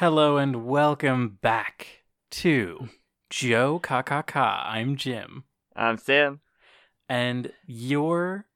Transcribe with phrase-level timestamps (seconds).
[0.00, 2.88] Hello and welcome back to
[3.28, 4.64] Joe Kakaka.
[4.64, 5.44] I'm Jim,
[5.76, 6.40] I'm Sam.
[7.06, 8.46] and you're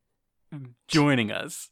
[0.88, 1.68] joining us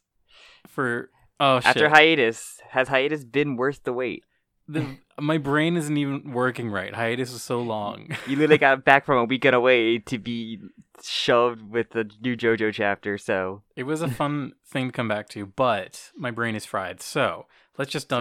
[0.67, 1.09] for
[1.39, 1.69] oh shit.
[1.69, 4.25] After hiatus, has hiatus been worth the wait?
[4.67, 6.93] the, my brain isn't even working right.
[6.93, 8.15] Hiatus was so long.
[8.27, 10.59] You literally got back from a weekend away to be
[11.01, 13.17] shoved with the new JoJo chapter.
[13.17, 17.01] So, It was a fun thing to come back to, but my brain is fried.
[17.01, 17.47] So
[17.79, 18.19] let's just so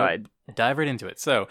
[0.54, 1.18] dive, right into it.
[1.18, 1.48] So,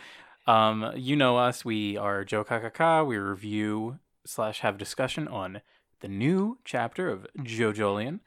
[0.47, 1.63] um, you know us.
[1.63, 3.05] We are Joe Kakaka.
[3.05, 5.61] We review slash have discussion on
[6.01, 8.19] the new chapter of JoJolion.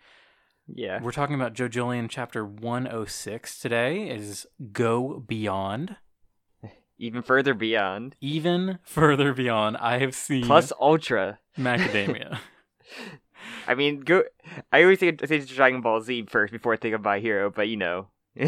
[0.69, 4.09] yeah, We're talking about JoJolion chapter 106 today.
[4.09, 5.97] Is Go Beyond.
[6.99, 8.15] even further beyond.
[8.21, 11.39] Even further beyond, I have seen Plus Ultra.
[11.59, 12.39] Macadamia.
[13.67, 14.23] I mean, go.
[14.73, 17.51] I always think I say Dragon Ball Z first before I think of My Hero,
[17.51, 18.09] but you know,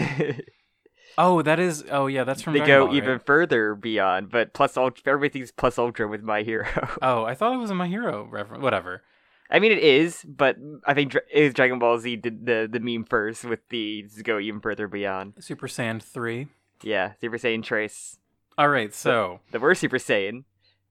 [1.18, 1.84] oh, that is.
[1.90, 2.54] Oh, yeah, that's from.
[2.54, 2.96] Dragon go Ball, right?
[2.96, 4.30] even further beyond.
[4.30, 6.66] But Plus Ultra, everything's Plus Ultra with My Hero.
[7.02, 8.62] Oh, I thought it was a My Hero reference.
[8.62, 9.02] Whatever.
[9.50, 10.56] I mean, it is, but
[10.86, 14.38] I think is Dragon Ball Z did the the meme first with the "Let's go
[14.38, 15.34] even further beyond.
[15.38, 16.48] Super Saiyan 3.
[16.82, 18.18] Yeah, Super Saiyan Trace.
[18.58, 20.44] All right, so The worst Super Saiyan.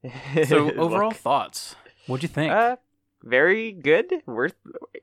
[0.48, 1.76] so overall thoughts.
[2.08, 2.52] What'd you think?
[2.53, 2.78] uh,
[3.23, 4.06] very good.
[4.26, 4.56] Worth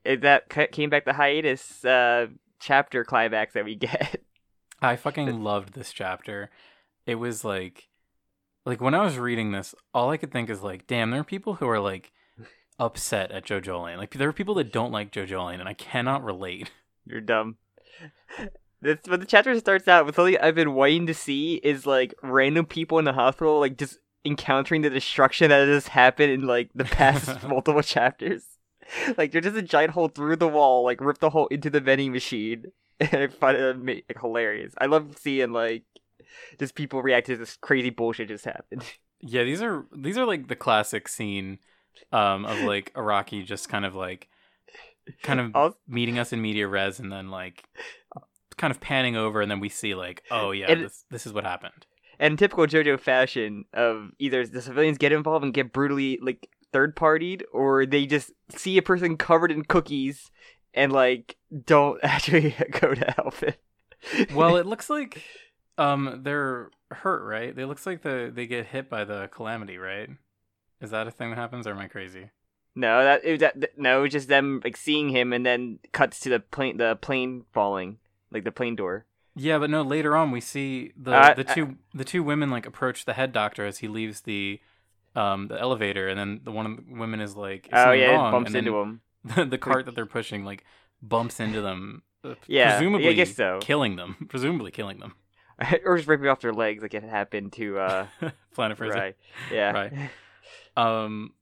[0.04, 2.28] that came back the hiatus uh
[2.60, 4.22] chapter climax that we get.
[4.82, 6.50] I fucking loved this chapter.
[7.06, 7.88] It was like
[8.64, 11.24] like when I was reading this, all I could think is like, damn, there are
[11.24, 12.12] people who are like
[12.78, 13.96] upset at JoJolion.
[13.96, 16.70] Like there are people that don't like JoJolion, and I cannot relate.
[17.06, 17.56] You're dumb.
[18.80, 22.14] This when the chapter starts out with something I've been waiting to see is like
[22.22, 26.70] random people in the hospital like just encountering the destruction that has happened in like
[26.74, 28.44] the past multiple chapters.
[29.16, 31.80] Like there's just a giant hole through the wall, like ripped the hole into the
[31.80, 32.66] vending machine,
[33.12, 34.74] and I find it like, hilarious.
[34.78, 35.82] I love seeing like
[36.58, 38.84] just people react to this crazy bullshit just happened.
[39.24, 41.58] Yeah, these are these are like the classic scene
[42.10, 44.26] um of like Araki just kind of like
[45.22, 47.62] kind of Al- meeting us in media res and then like
[48.56, 51.32] kind of panning over and then we see like, oh yeah, And- this this is
[51.32, 51.86] what happened.
[52.18, 56.96] and typical JoJo fashion of either the civilians get involved and get brutally like third
[56.96, 60.32] partied, or they just see a person covered in cookies
[60.74, 63.60] and like don't actually go to help it.
[64.34, 65.22] Well, it looks like
[65.78, 67.56] um they're hurt, right?
[67.56, 70.10] It looks like the they get hit by the calamity, right?
[70.80, 72.30] Is that a thing that happens, or am I crazy?
[72.74, 76.20] no, that, it, that no, it was just them like seeing him and then cuts
[76.20, 77.98] to the plane, the plane falling,
[78.30, 79.04] like the plane door.
[79.34, 79.82] Yeah, but no.
[79.82, 83.32] Later on, we see the Uh, the two the two women like approach the head
[83.32, 84.60] doctor as he leaves the
[85.14, 88.12] um the elevator, and then the one of the women is like, "Is oh yeah,
[88.12, 89.00] wrong?" bumps and then into him.
[89.36, 90.64] The, the cart that they're pushing like
[91.00, 92.02] bumps into them.
[92.46, 93.58] Yeah, I presumably guess so.
[93.60, 94.14] killing them.
[94.28, 95.14] Presumably killing them.
[95.84, 98.06] or just ripping off their legs like it happened to uh
[98.54, 98.94] Planet Freezer.
[98.94, 99.16] right.
[99.52, 99.70] Yeah.
[99.72, 99.92] Right.
[100.76, 101.32] Um,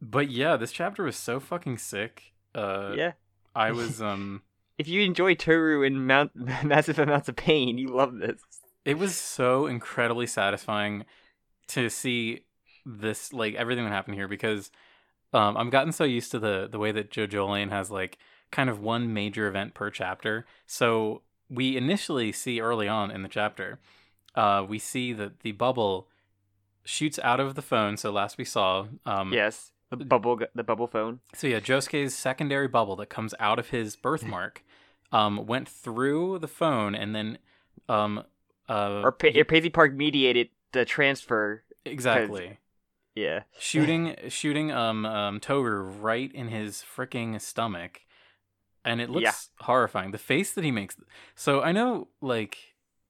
[0.00, 2.32] but yeah, this chapter was so fucking sick.
[2.54, 3.12] Uh, yeah.
[3.54, 4.42] I was um
[4.78, 8.40] If you enjoy Toru in mount- massive amounts of pain, you love this.
[8.86, 11.04] it was so incredibly satisfying
[11.68, 12.44] to see
[12.86, 14.70] this like everything that happened here because
[15.32, 18.18] um I've gotten so used to the the way that JoJolion has like
[18.50, 20.46] kind of one major event per chapter.
[20.66, 23.78] So we initially see early on in the chapter,
[24.34, 26.08] uh we see that the bubble
[26.84, 27.96] shoots out of the phone.
[27.96, 29.72] So last we saw um Yes.
[29.90, 31.20] The bubble, the bubble phone.
[31.34, 34.62] So yeah, Josuke's secondary bubble that comes out of his birthmark
[35.12, 37.38] um, went through the phone and then
[37.88, 38.22] um,
[38.68, 41.64] uh, Or, pa- or Paisley Park mediated the transfer.
[41.86, 42.58] exactly
[43.18, 43.42] Yeah.
[43.58, 48.02] shooting shooting um, um Toru right in his freaking stomach,
[48.84, 49.22] and it looks
[49.58, 49.64] Yeah.
[49.66, 50.12] horrifying.
[50.12, 50.96] The face that he makes.
[51.34, 52.58] So I know like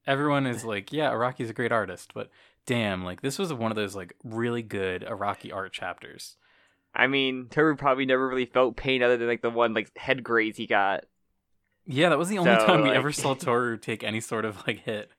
[0.06, 2.30] everyone is like, yeah, Araki's a great artist, but
[2.66, 6.36] damn, like this was one of those like really good Araki art chapters.
[6.94, 10.24] I mean, Toru probably never really felt pain other than like the one like head
[10.24, 11.04] graze he got.
[11.86, 14.66] Yeah, that was the only So, time we ever saw Toru take any sort of
[14.66, 15.10] like hit.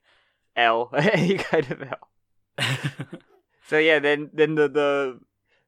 [0.56, 0.90] L.
[1.14, 2.08] he kind of L.
[3.70, 5.20] So yeah, then then the the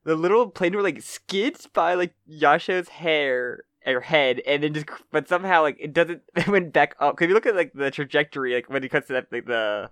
[0.02, 4.86] the little plane were like skids by like Yasha's hair or head, and then just
[5.12, 6.22] but somehow like it doesn't.
[6.34, 7.16] It went back up.
[7.16, 9.46] Cause if you look at like the trajectory, like when it cuts to that like
[9.46, 9.88] the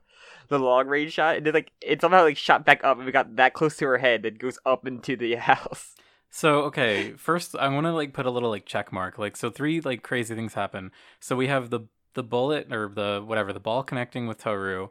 [0.48, 3.12] the long range shot, and did like it somehow like shot back up, and we
[3.12, 5.94] got that close to her head that goes up into the house.
[6.30, 9.18] So okay, first I want to like put a little like check mark.
[9.18, 10.90] Like so, three like crazy things happen.
[11.20, 11.82] So we have the
[12.14, 14.88] the bullet or the whatever the ball connecting with Toru.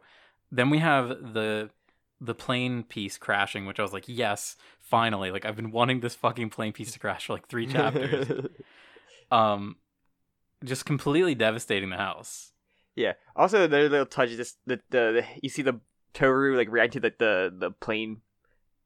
[0.50, 1.68] Then we have the
[2.20, 5.30] the plane piece crashing, which I was like, yes, finally.
[5.30, 8.48] Like I've been wanting this fucking plane piece to crash for like three chapters.
[9.30, 9.76] um,
[10.64, 12.52] just completely devastating the house.
[12.96, 13.14] Yeah.
[13.34, 15.80] Also, another little touch just the, the, the you see the
[16.12, 18.20] Toru like reacting to like the the plane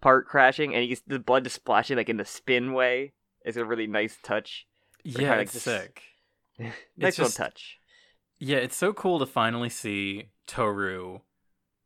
[0.00, 3.12] part crashing, and he gets the blood just splashing like in the spin way.
[3.44, 4.66] It's a really nice touch.
[5.02, 6.02] Yeah, kinda it's just- sick.
[6.58, 7.78] nice It's little just- touch.
[8.38, 11.20] Yeah, it's so cool to finally see Toru.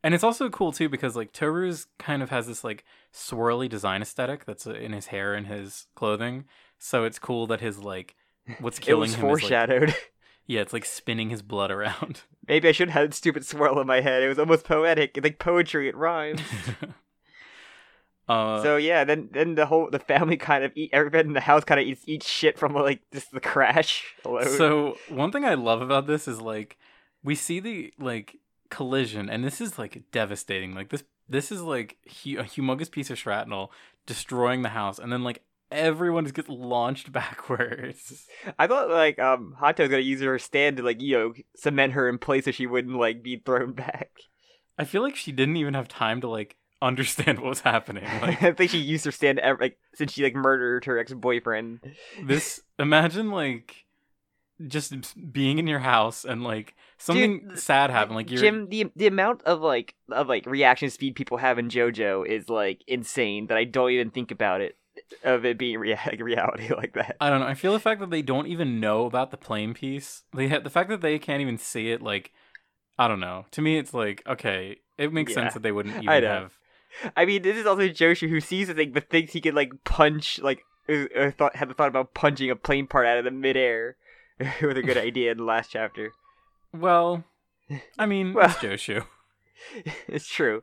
[0.08, 2.82] And it's also cool too because like Toru's kind of has this like
[3.12, 6.46] swirly design aesthetic that's uh, in his hair and his clothing.
[6.78, 8.16] So it's cool that his like
[8.58, 9.94] what's killing him is like foreshadowed.
[10.46, 12.22] yeah, it's like spinning his blood around.
[12.48, 14.22] Maybe I should have had stupid swirl in my head.
[14.22, 15.18] It was almost poetic.
[15.18, 15.90] It's like poetry.
[15.90, 16.40] It rhymes.
[18.30, 21.40] uh so yeah, then then the whole the family kind of eat everybody in the
[21.40, 24.48] house kind of eats eats shit from like just the crash alone.
[24.56, 26.78] So one thing I love about this is like
[27.22, 28.38] we see the like
[28.70, 30.74] collision, and this is like devastating.
[30.74, 33.72] Like this, this is like hu- a humongous piece of shrapnel
[34.06, 38.26] destroying the house, and then like everyone just gets launched backwards.
[38.58, 41.92] I thought like um Hato was gonna use her stand to like you know cement
[41.92, 44.10] her in place so she wouldn't like be thrown back.
[44.78, 48.04] I feel like she didn't even have time to like understand what was happening.
[48.22, 51.12] Like I think she used her stand ever, like since she like murdered her ex
[51.12, 51.80] boyfriend.
[52.24, 53.84] this, imagine like
[54.66, 58.16] just being in your house and like something Dude, sad happened.
[58.16, 61.68] Like you're Jim, the the amount of like of like reaction speed people have in
[61.68, 63.46] JoJo is like insane.
[63.46, 64.76] That I don't even think about it
[65.22, 67.16] of it being rea- reality like that.
[67.20, 67.46] I don't know.
[67.46, 70.24] I feel the fact that they don't even know about the plane piece.
[70.34, 72.02] They ha- the fact that they can't even see it.
[72.02, 72.32] Like,
[72.98, 73.46] I don't know.
[73.52, 76.52] To me, it's like okay, it makes Yeah, sense that they wouldn't even I have.
[77.16, 79.72] I mean, this is also Joshu who sees the thing but thinks he could like
[79.84, 83.24] punch like uh, uh, thought had the thought about punching a plane part out of
[83.24, 83.96] the midair
[84.62, 86.12] with a good idea in the last chapter.
[86.72, 87.24] Well,
[87.98, 88.46] I mean, Well.
[88.46, 89.04] it's Joshu.
[90.08, 90.62] it's true.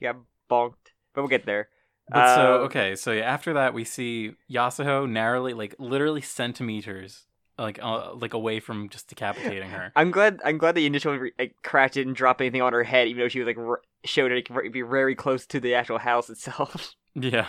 [0.00, 0.14] Yeah,
[0.50, 1.68] bonked, but we'll get there.
[2.08, 7.26] But so Uh, okay, so yeah, after that we see Yasuho narrowly, like literally centimeters,
[7.58, 9.92] like uh, like away from just decapitating her.
[9.94, 10.40] I'm glad.
[10.44, 13.38] I'm glad the initial like, crash didn't drop anything on her head, even though she
[13.40, 16.94] was like r- showed it like, be very close to the actual house itself.
[17.14, 17.48] Yeah,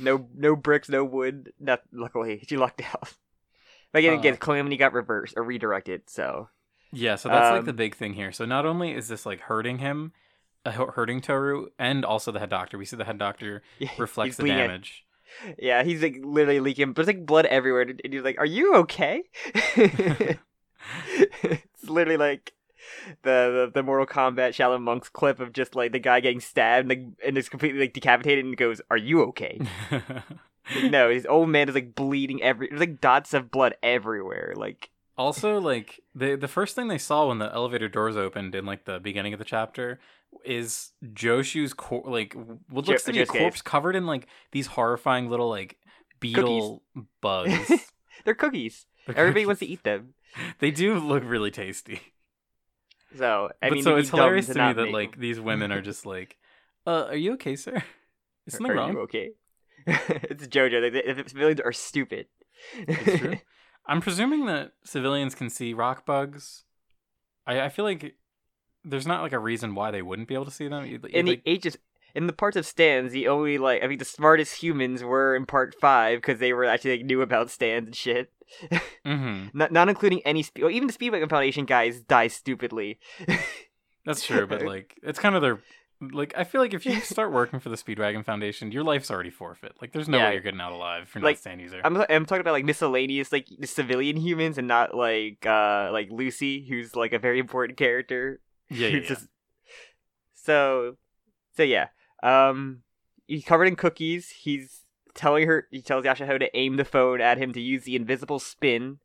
[0.00, 1.52] no, no bricks, no wood.
[1.60, 3.12] Not luckily, she lucked out.
[3.98, 6.08] But again, Uh, again, Calamity got reversed or redirected.
[6.08, 6.48] So
[6.92, 7.16] yeah.
[7.16, 8.32] So that's like Um, the big thing here.
[8.32, 10.12] So not only is this like hurting him,
[10.64, 12.78] uh, hurting Toru, and also the head doctor.
[12.78, 13.62] We see the head doctor
[13.98, 15.04] reflects the damage.
[15.58, 16.88] Yeah, he's like literally leaking.
[16.92, 19.24] But there's like blood everywhere, and he's like, "Are you okay?"
[21.14, 22.54] it's literally like
[23.22, 26.88] the, the the Mortal Kombat Shaolin Monks clip of just like the guy getting stabbed,
[26.88, 29.60] like and is completely like decapitated, and goes, "Are you okay?"
[30.90, 32.68] No, his old man is like bleeding every.
[32.68, 34.54] There's like dots of blood everywhere.
[34.56, 38.66] Like, also, like the the first thing they saw when the elevator doors opened in
[38.66, 39.98] like the beginning of the chapter
[40.44, 42.34] is Joshu's cor- like
[42.68, 45.78] what Jo- looks to be a corpse covered in like these horrifying little like
[46.20, 46.82] beetle
[47.20, 47.72] bugs.
[48.24, 48.86] they're cookies.
[49.06, 50.14] They're Everybody wants to eat them.
[50.58, 52.00] They do look really tasty.
[53.16, 55.80] So I but mean, so it's hilarious to me that make like these women are
[55.80, 56.36] just like,
[56.86, 57.82] uh, "Are you okay, sir?
[58.46, 59.30] Is something Are wrong?" you okay?
[60.08, 60.80] it's JoJo.
[60.92, 62.26] They, they, civilians are stupid.
[62.76, 63.38] It's true.
[63.86, 66.64] I'm presuming that civilians can see rock bugs.
[67.46, 68.16] I, I feel like
[68.84, 70.84] there's not like a reason why they wouldn't be able to see them.
[70.86, 71.78] You- in the like- ages
[72.14, 75.44] in the parts of stands the only like i think the smartest humans were in
[75.44, 78.32] part five because they were actually like knew about stands and shit
[79.06, 79.50] Mhm.
[79.54, 82.98] not, not including any spe- well, even the speedwagon foundation guys die stupidly
[84.06, 85.60] That's true, but like it's kind of their
[86.00, 89.30] like I feel like if you start working for the Speedwagon Foundation, your life's already
[89.30, 89.72] forfeit.
[89.80, 90.26] Like there's no Yeah.
[90.28, 91.80] way you're getting out alive you're Like, not stand user.
[91.84, 96.66] I'm, I'm talking about like miscellaneous like civilian humans and not like uh like lucy
[96.68, 98.40] who's like a very important character
[98.70, 99.08] yeah, yeah, Who's yeah.
[99.08, 99.28] just-
[100.34, 100.96] so
[101.56, 101.88] so yeah
[102.22, 102.82] um
[103.26, 107.38] he's covered in cookies he's telling her he tells yasuho to aim the phone at
[107.38, 108.98] him to use the invisible spin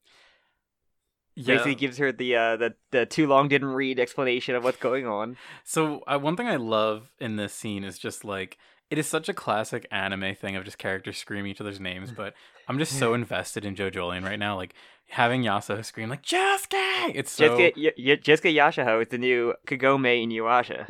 [1.35, 1.55] Yeah.
[1.55, 5.07] basically gives her the uh the, the too long didn't read explanation of what's going
[5.07, 8.57] on So uh, one thing I love in this scene is just like
[8.89, 12.35] it is such a classic anime thing of just characters screaming each other's names, but
[12.67, 14.75] I'm just so invested in JoJolion right now, like
[15.07, 17.11] having Yasuho scream like Josuke.
[17.15, 20.85] It's so Jessica, y- y- Jessica Yasuho is the new Kagome Inuyasha.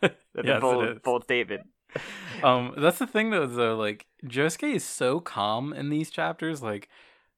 [0.00, 0.14] That's
[0.44, 1.62] yes, a bold, bold statement.
[2.42, 3.46] Um, that's the thing though.
[3.46, 6.62] Though, like Josuke is so calm in these chapters.
[6.62, 6.88] Like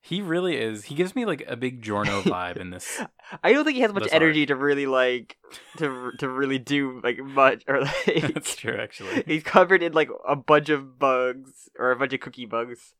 [0.01, 0.85] he really is.
[0.85, 3.01] He gives me like a big Giorno vibe in this.
[3.43, 5.37] I don't think he has much energy to really like
[5.79, 8.35] to to really do like much or like.
[8.35, 9.25] That's true, actually.
[9.27, 12.95] He's covered in like a bunch of bugs or a bunch of cookie bugs.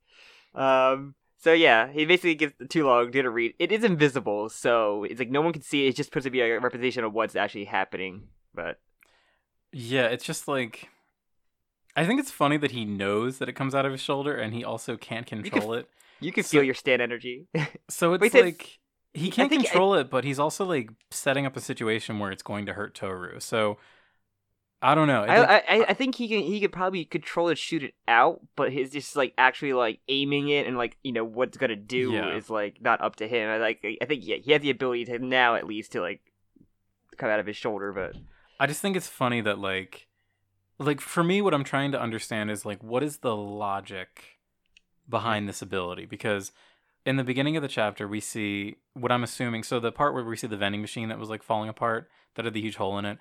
[0.55, 1.15] Um.
[1.41, 3.55] So yeah, he basically gives the too long did a read.
[3.61, 5.91] It is invisible, so it's like no one can see it.
[5.91, 8.25] It's just supposed to be a representation of what's actually happening.
[8.53, 8.81] But
[9.71, 10.89] Yeah, it's just like
[12.01, 14.55] I think it's funny that he knows that it comes out of his shoulder and
[14.55, 15.89] he also can't control it.
[16.21, 17.47] you can So- feel your stand energy.
[17.91, 18.79] So it's Wait, like
[19.15, 22.31] he can't think I- control it, but he's also like setting up a situation where
[22.31, 23.41] it's going to hurt Toru.
[23.41, 23.79] So
[24.81, 25.23] I don't know.
[25.25, 28.41] I, Like, I I think he can he could probably control it, shoot it out,
[28.55, 32.13] but his just like actually like aiming it and like you know what's gonna do
[32.13, 32.37] Yeah.
[32.37, 33.49] is like not up to him.
[33.51, 36.21] I like I think yeah, he has the ability to now at least to like
[37.17, 38.15] come out of his shoulder, but
[38.61, 40.07] I just think it's funny that like
[40.79, 44.39] like for me what I'm trying to understand is like what is the logic
[45.09, 46.53] behind this ability because
[47.07, 50.25] in the beginning of the chapter we see what I'm assuming so the part where
[50.25, 52.99] we see the vending machine that was like falling apart that had the huge hole
[52.99, 53.19] in it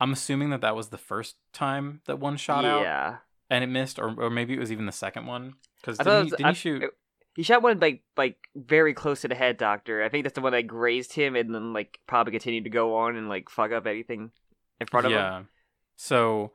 [0.00, 3.16] I'm assuming that that was the first time that one shot out yeah.
[3.48, 6.16] and it missed or, or maybe it was even the second one cuz didn't, it
[6.16, 6.90] he, was- didn't I- he shoot it-
[7.36, 10.02] He shot one like like very close to the head doctor.
[10.02, 12.96] I think that's the one that grazed him and then like probably continued to go
[12.96, 14.32] on and like fuck up anything
[14.80, 15.18] in front of him.
[15.18, 15.42] yeah.
[15.96, 16.52] So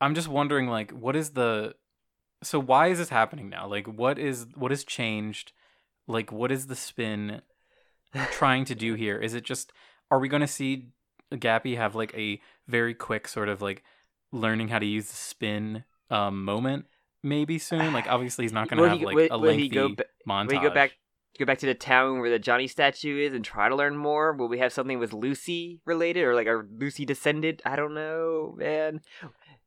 [0.00, 1.74] I'm just wondering like what is the
[2.42, 3.66] so why is this happening now?
[3.66, 5.52] Like what is what has changed?
[6.06, 7.42] Like what is the spin
[8.32, 9.18] trying to do here?
[9.18, 9.72] Is it just
[10.10, 10.88] are we going to see
[11.32, 13.82] Gappy have like a very quick sort of like
[14.32, 16.86] learning how to use the spin um moment
[17.22, 17.92] maybe soon?
[17.92, 19.88] Like obviously he's not going to have he- like will- a will he lengthy go
[19.96, 20.48] ba- montage.
[20.52, 20.92] Will we go back
[21.38, 24.32] go back to the town where the Johnny statue is and try to learn more?
[24.32, 27.62] Will we have something with Lucy related or like a Lucy descendant?
[27.64, 29.00] I don't know, man.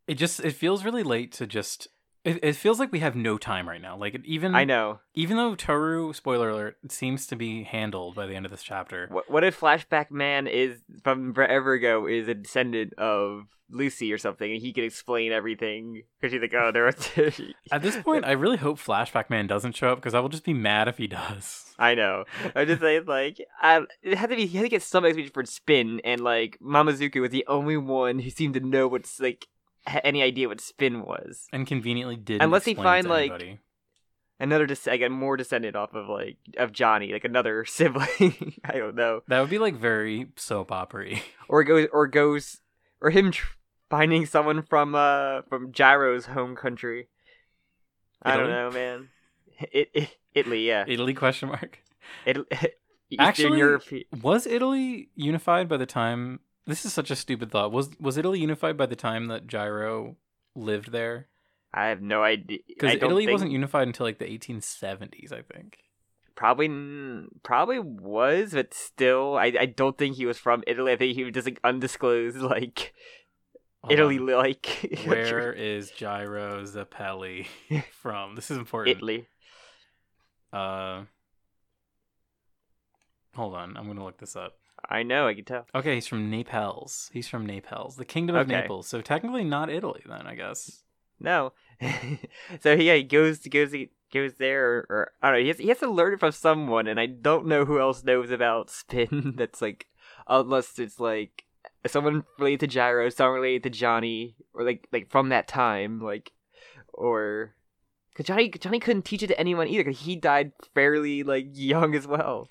[0.07, 1.87] It just it feels really late to just
[2.23, 3.97] it, it feels like we have no time right now.
[3.97, 4.99] Like even I know.
[5.15, 9.07] even though Toru, spoiler alert, seems to be handled by the end of this chapter.
[9.09, 14.17] What, what if Flashback Man is from forever ago is a descendant of Lucy or
[14.17, 16.93] something, and he can explain everything because he's like, oh, there are.
[17.71, 20.43] At this point, I really hope Flashback Man doesn't show up because I will just
[20.43, 21.73] be mad if he does.
[21.79, 22.25] I know.
[22.55, 24.45] I'm just saying, like, I, it had to be.
[24.45, 28.19] He had to get some explanation for spin, and like Mamezuku was the only one
[28.19, 29.47] who seemed to know what's like
[30.03, 31.47] any idea what spin was.
[31.51, 33.59] And conveniently didn't Unless he find, like, anybody.
[34.39, 38.55] Another, des- again, more descendant off of like of Johnny, like another sibling.
[38.65, 42.57] I don't know, That would be like very soap opera or goes, or goes,
[43.01, 43.45] or him tr-
[43.91, 47.07] finding someone from uh from Gyro's home country.
[48.23, 49.09] I don't know, man.
[49.71, 50.85] It, it Italy, yeah.
[50.87, 51.79] Italy question mark.
[52.25, 52.37] It,
[53.19, 53.83] Actually, Europe.
[54.23, 56.39] Was Italy unified by the time
[56.71, 57.71] this is such a stupid thought.
[57.71, 60.15] Was was Italy unified by the time that Gyro
[60.55, 61.27] lived there?
[61.73, 62.59] I have no idea.
[62.67, 65.77] Because Italy think- wasn't unified until like the 1870s, I think.
[66.35, 70.91] Probably, probably was, but still, I, I don't think he was from Italy.
[70.91, 72.93] I think he was just like undisclosed, like
[73.89, 77.47] Italy, like Where is Gyro Zeppeli
[77.91, 78.35] from?
[78.35, 78.97] This is important.
[78.97, 79.27] Italy.
[80.51, 81.03] Uh,
[83.35, 84.57] hold on, I'm gonna look this up.
[84.89, 85.65] I know, I can tell.
[85.73, 87.09] Okay, he's from Naples.
[87.13, 88.61] He's from Naples, the Kingdom of Okay.
[88.61, 88.87] Naples.
[88.87, 90.83] So technically not Italy, then I guess.
[91.19, 91.53] No,
[92.61, 93.73] so he, yeah, he goes to goes
[94.11, 95.41] goes there, or, or I don't know.
[95.43, 98.03] He has, he has to learn it from someone, and I don't know who else
[98.03, 99.33] knows about spin.
[99.37, 99.87] That's like,
[100.27, 101.45] unless it's like
[101.87, 106.31] someone related to Gyro, someone related to Johnny, or like like from that time, like,
[106.93, 107.55] or
[108.11, 111.95] because Johnny Johnny couldn't teach it to anyone either because he died fairly like young
[111.95, 112.49] as well.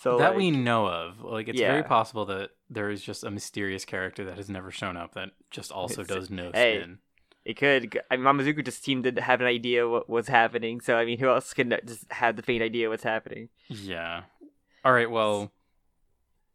[0.00, 1.22] So that like, we know of.
[1.22, 4.96] Like it's very possible that there is just a mysterious character that has never shown
[4.96, 6.78] up that just also It's- does no hey.
[6.78, 6.98] spin.
[7.44, 8.00] It could.
[8.10, 10.80] I mean, Mamezuku just seemed to have an idea what was happening.
[10.80, 13.50] So I mean, who else can just have the faint idea what's happening?
[13.68, 14.22] Yeah.
[14.84, 15.52] All right, well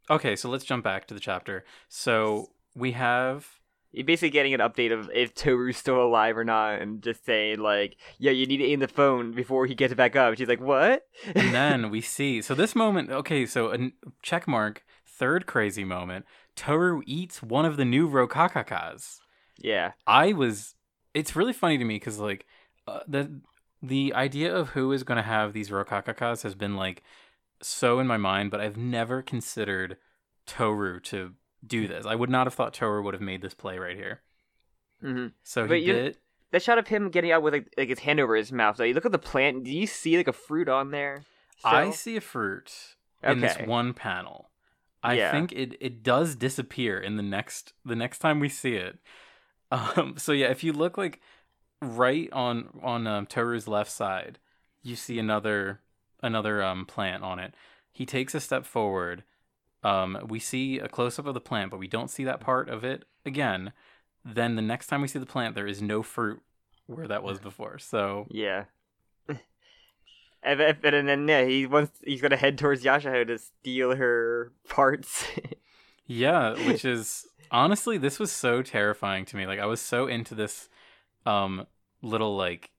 [0.10, 1.64] Okay, so let's jump back to the chapter.
[1.88, 3.61] So we have
[3.94, 7.98] basically getting an update of if Toru's still alive or not, and just saying like,
[8.18, 11.04] "Yeah, you need to aim the phone before he gets back up." She's like, "What?"
[11.36, 16.26] and then we see so this moment okay so a check mark third crazy moment
[16.56, 19.20] toru eats one of the new rokakakas
[19.58, 20.76] yeah, i was
[21.14, 22.46] it's really funny to me because like
[22.88, 23.42] uh, the
[23.84, 27.04] the idea of who is going to have these rokakakas has been like
[27.62, 29.98] so in my mind but i've never considered
[30.48, 31.34] toru to
[31.66, 34.22] do this i would not have thought toru would have made this play right here
[35.02, 36.18] hmm so But he you- did
[36.52, 38.76] that shot of him getting out with like, like his hand over his mouth.
[38.76, 39.64] Though you look at the plant.
[39.64, 41.24] Do you see like a fruit on there?
[41.64, 42.74] i see a fruit
[43.24, 44.50] in this one panel.
[45.02, 45.32] I Yeah.
[45.32, 49.00] think it, it does disappear in the next the next time we see it.
[49.72, 51.22] Um, so yeah, if you look like
[51.82, 54.38] right on on um, Toru's left side,
[54.84, 55.80] you see another
[56.22, 57.54] another um plant on it.
[57.94, 59.24] He takes a step forward.
[59.84, 62.70] Um, we see a close up of the plant, but we don't see that part
[62.70, 63.74] of it again.
[64.24, 66.42] Then the next time we see the plant, there is no fruit
[66.86, 67.80] where that was before.
[67.80, 68.66] So Yeah.
[70.44, 75.26] And, and then yeah, he wants he's gonna head towards Yasuho to steal her parts.
[76.08, 79.46] Yeah, which is honestly this was so terrifying to me.
[79.46, 80.68] Like I was so into this
[81.26, 81.68] um
[82.02, 82.72] little like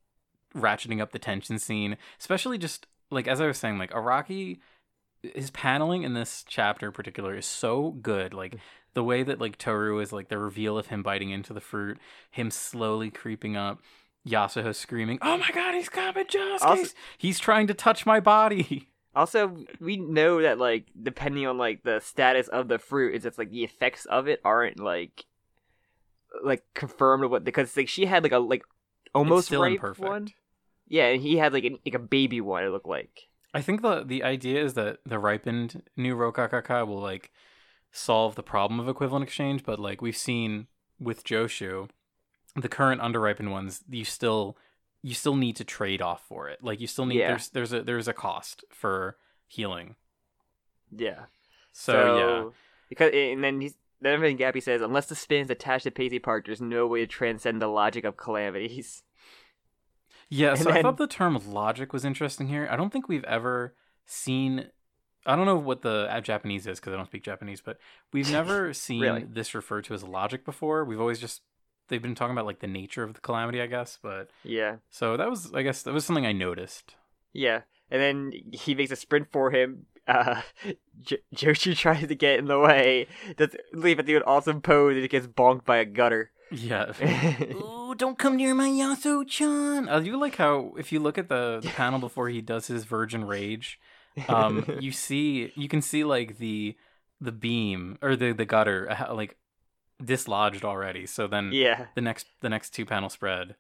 [0.55, 4.59] ratcheting up the tension scene, especially just like as I was saying like Araki
[5.23, 8.35] his paneling in this chapter in particular is so good.
[8.35, 8.61] Like mm.
[8.95, 11.99] the way that like Toru is like the reveal of him biting into the fruit,
[12.31, 13.81] him slowly creeping up,
[14.27, 16.63] Yasuho screaming, "Oh my god, he's coming, Josuke!
[16.63, 21.59] Also- he's, he's trying to touch my body." Also, we know that like depending on
[21.59, 25.27] like the status of the fruit, is it's like the effects of it aren't like
[26.43, 28.63] like confirmed what because like she had like a like
[29.15, 30.09] almost ripe imperfect.
[30.09, 30.29] one.
[30.89, 32.65] Yeah, and he had like an, like a baby one.
[32.65, 33.29] It looked like.
[33.55, 37.31] I think the the idea is that the ripened new Rokakaka will like
[37.91, 40.67] solve the problem of equivalent exchange, but like we've seen
[40.99, 41.89] with Joshu,
[42.57, 44.57] the current underripened ones, you still
[45.03, 46.63] you still need to trade off for it.
[46.63, 47.29] Like you still need Yeah.
[47.29, 49.17] there's there's a there's a cost for
[49.47, 49.97] healing.
[50.91, 51.25] Yeah.
[51.73, 52.51] So, yeah.
[52.89, 56.19] Because and then he's then everything Gappy says, unless the spin is attached to Paisley
[56.19, 59.03] Park, there's no way to transcend the logic of calamities.
[60.35, 62.67] Yeah, so I thought the term logic was interesting here.
[62.71, 63.75] I don't think we've ever
[64.07, 64.67] seen.
[65.27, 67.77] I don't know what the Japanese is because I don't speak Japanese, but
[68.13, 69.25] we've never seen Really?
[69.29, 70.85] this referred to as logic before.
[70.85, 71.43] We've always just
[71.89, 73.99] they've been talking about like the nature of the calamity, I guess.
[74.03, 74.77] But Yeah.
[74.89, 76.95] so that was, I guess, that was something I noticed.
[77.35, 77.61] Yeah.
[77.91, 79.85] And then he makes a sprint for him.
[80.09, 80.41] Uh,
[81.03, 83.07] J- Joshu tries to get in the way.
[83.37, 86.31] Does leave it do an awesome pose and it gets bonked by a gutter.
[86.53, 86.93] Yeah.
[87.55, 89.89] Ooh, don't come near my Yasu-chan.
[89.89, 92.85] I do like how if you look at the, the panel before he does his
[92.85, 93.81] virgin rage,
[94.29, 96.77] um, you see you can see like the
[97.21, 99.37] the beam or the the gutter uh, like
[100.03, 101.07] dislodged already.
[101.07, 101.87] So then yeah.
[101.95, 103.57] the next the next two panel spread.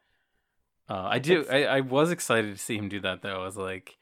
[0.89, 1.47] Uh, I do.
[1.51, 3.41] I, I was excited to see him do that though.
[3.43, 3.97] I was like,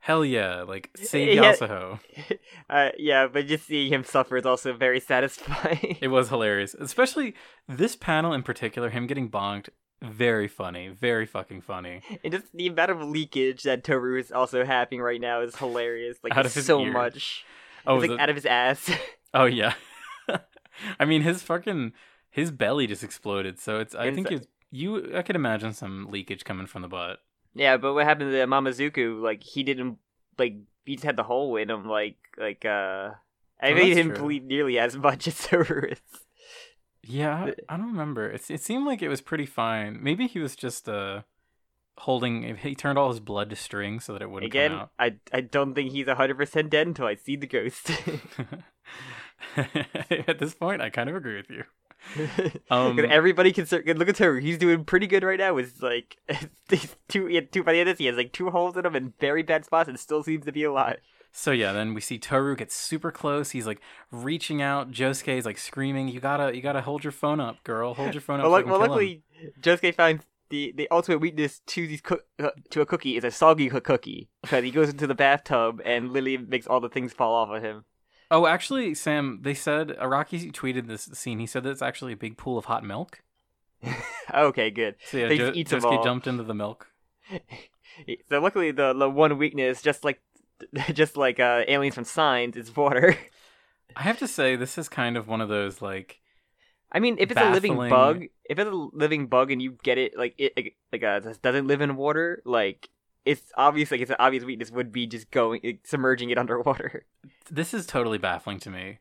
[0.00, 0.62] hell yeah!
[0.62, 1.52] Like save Yeah.
[1.54, 2.00] Yasuho.
[2.70, 5.96] Uh, yeah, but just seeing him suffer is also very satisfying.
[6.02, 7.34] It was hilarious, especially
[7.66, 8.90] this panel in particular.
[8.90, 9.70] Him getting bonked,
[10.02, 12.02] very funny, very fucking funny.
[12.22, 16.18] and just the amount of leakage that Toru is also having right now is hilarious.
[16.22, 16.92] Like Out of his so ear.
[16.92, 17.44] much.
[17.86, 18.90] Oh, it's like the- out of his ass.
[19.34, 19.72] oh yeah.
[21.00, 21.92] I mean, his fucking
[22.30, 23.58] his belly just exploded.
[23.58, 23.94] So it's.
[23.94, 25.16] I think it's you.
[25.16, 27.18] I could imagine some leakage coming from the butt.
[27.54, 29.20] Yeah, but what happened to Mamezuku?
[29.20, 29.98] Like he didn't
[30.38, 31.86] like he just had the hole in him.
[31.88, 33.12] Like like uh,
[33.60, 34.18] I Oh, mean he didn't true.
[34.18, 36.00] bleed nearly as much as is.
[37.02, 37.34] Yeah,
[37.68, 38.28] I, I don't remember.
[38.30, 40.02] It's, it seemed like it was pretty fine.
[40.02, 41.22] Maybe he was just uh
[41.98, 42.56] holding.
[42.58, 44.90] He turned all his blood to string so that it wouldn't Again, come out.
[44.98, 47.90] I I don't think he's hundred percent dead until I see the ghost.
[50.10, 51.64] At this point, I kind of agree with you.
[52.70, 54.40] Um, everybody can look at Toru.
[54.40, 55.54] He's doing pretty good right now.
[55.54, 56.18] With like
[57.08, 59.14] two, two by the end of this, he has like two holes in him in
[59.20, 60.98] very bad spots, and still seems to be alive.
[61.32, 63.50] So yeah, then we see Toru get super close.
[63.50, 63.80] He's like
[64.10, 64.90] reaching out.
[64.90, 67.94] Josuke is like screaming, "You gotta, you gotta hold your phone up, girl.
[67.94, 69.22] Hold your phone up." Well, so I luck- can well kill him." luckily,
[69.60, 73.30] Josuke finds the the ultimate weakness to these cook uh, to a cookie is a
[73.30, 77.12] soggy cook- cookie because he goes into the bathtub and Lily makes all the things
[77.12, 77.84] fall off of him.
[78.30, 81.38] Oh, actually, Sam, they said Araki tweeted this scene.
[81.38, 83.22] He said that it's actually a big pool of hot milk.
[84.34, 84.96] okay, good.
[85.04, 86.88] So yeah, They jo- just eat Josuke jumped into the milk.
[88.30, 90.20] So luckily, the the one weakness, just like
[90.92, 93.16] just like uh, aliens from Signs, is water.
[93.96, 96.20] I have to say, this is kind of one of those like
[96.90, 99.98] I mean, if it's a living bug, if it's a living bug and you get
[99.98, 102.88] it like it like, like uh, doesn't live in water, like
[103.28, 107.04] it's obvious like it's an obvious weakness would be just going submerging it underwater.
[107.50, 109.00] this is totally baffling to me.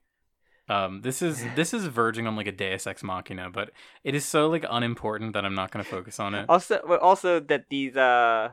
[0.67, 3.71] Um, this is this is verging on like a Deus Ex Machina, but
[4.03, 6.45] it is so like unimportant that I'm not going to focus on it.
[6.49, 8.51] Also, also that these uh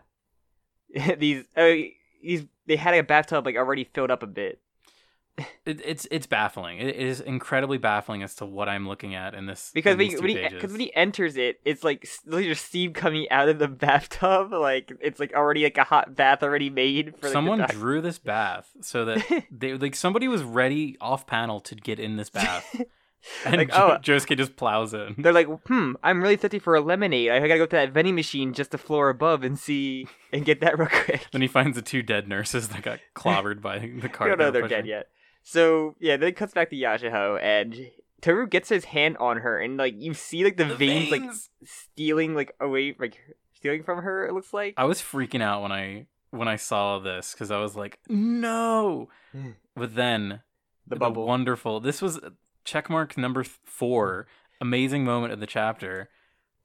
[1.19, 1.73] these uh,
[2.23, 4.61] these they had a bathtub like already filled up a bit.
[5.67, 6.79] It it's it's baffling.
[6.79, 10.09] It, is incredibly baffling as to what I'm looking at in this Because in when,
[10.11, 13.59] he- when he because when he enters it, it's like just steam coming out of
[13.59, 14.53] the bathtub.
[14.53, 18.19] Like it's like already like a hot bath already made for like, Someone drew this
[18.21, 22.65] bath so that they like somebody was ready off panel to get in this bath,
[23.45, 23.99] and Like, jo- oh.
[24.03, 25.15] Josuke just plows in.
[25.19, 27.31] They're like, hmm, I'm really thirsty for a lemonade.
[27.31, 30.61] I gotta go to that vending machine just the floor above and see and get
[30.61, 31.27] that real quick.
[31.33, 34.29] Then he finds the two dead nurses that got clobbered by the We cart.
[34.31, 34.77] don't know they're pushing.
[34.77, 35.07] dead yet.
[35.45, 39.61] So yeah, then it cuts back to Yasuho and Toru gets his hand on her
[39.61, 41.31] and like you see like the, The veins, like
[41.65, 43.21] stealing like away like
[43.53, 44.27] stealing from her.
[44.27, 44.75] It looks like.
[44.77, 49.11] I was freaking out when I when I saw this because I was like, no.
[49.33, 49.51] Hmm.
[49.77, 50.41] But then
[50.87, 51.27] the bubble.
[51.27, 51.81] wonderful.
[51.81, 52.19] This was
[52.65, 54.27] checkmark number th- four.
[54.61, 56.09] Amazing moment of the chapter.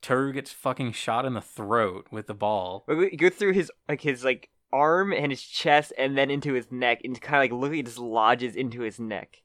[0.01, 2.85] Toru gets fucking shot in the throat with the ball.
[2.87, 7.01] Go through his like his like arm and his chest and then into his neck
[7.03, 9.41] and kind of like it just lodges into his neck.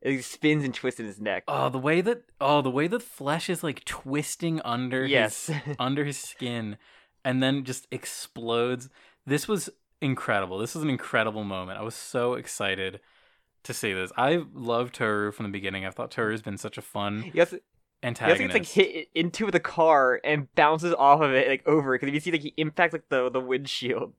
[0.00, 1.44] It spins and twists in his neck.
[1.48, 5.46] Oh, the way that oh the way the flesh is like twisting under yes.
[5.46, 6.76] his under his skin,
[7.24, 8.88] and then just explodes.
[9.26, 9.68] This was
[10.00, 10.58] incredible.
[10.58, 11.78] This was an incredible moment.
[11.78, 13.00] I was so excited.
[13.64, 14.12] to see this.
[14.16, 15.84] I love Toru from the beginning.
[15.84, 17.52] I've thought Toru's been such a fun yes.
[18.02, 21.94] also, he gets like hit into the car and bounces off of it like over
[21.94, 24.12] because if you see like he impacts like the the windshield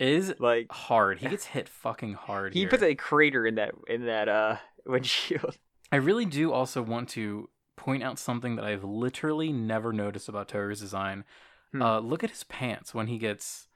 [0.00, 1.18] is like hard.
[1.20, 2.54] He gets hit fucking hard.
[2.54, 2.68] he here.
[2.68, 5.56] puts a crater in that in that uh windshield.
[5.92, 10.48] I really do also want to point out something that I've literally never noticed about
[10.48, 11.24] Toru's design.
[11.72, 11.82] Hmm.
[11.82, 13.68] Uh, look at his pants when he gets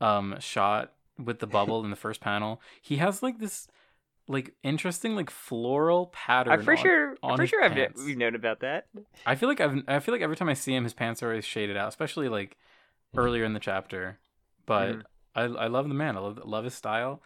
[0.00, 2.60] um shot with the bubble in the first panel.
[2.82, 3.66] He has like this
[4.26, 6.52] like interesting like floral pattern.
[6.52, 7.10] I'm pretty on- sure.
[7.10, 8.86] I'm on pretty his sure I've we've known about that.
[9.26, 11.28] I feel like I've I feel like every time I see him, his pants are
[11.28, 12.56] always shaded out, especially like
[13.16, 14.18] earlier in the chapter.
[14.66, 15.02] But Mhm.
[15.34, 16.16] I I love the man.
[16.16, 17.22] I love love his style.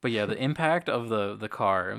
[0.00, 1.98] But yeah, the impact of the the car.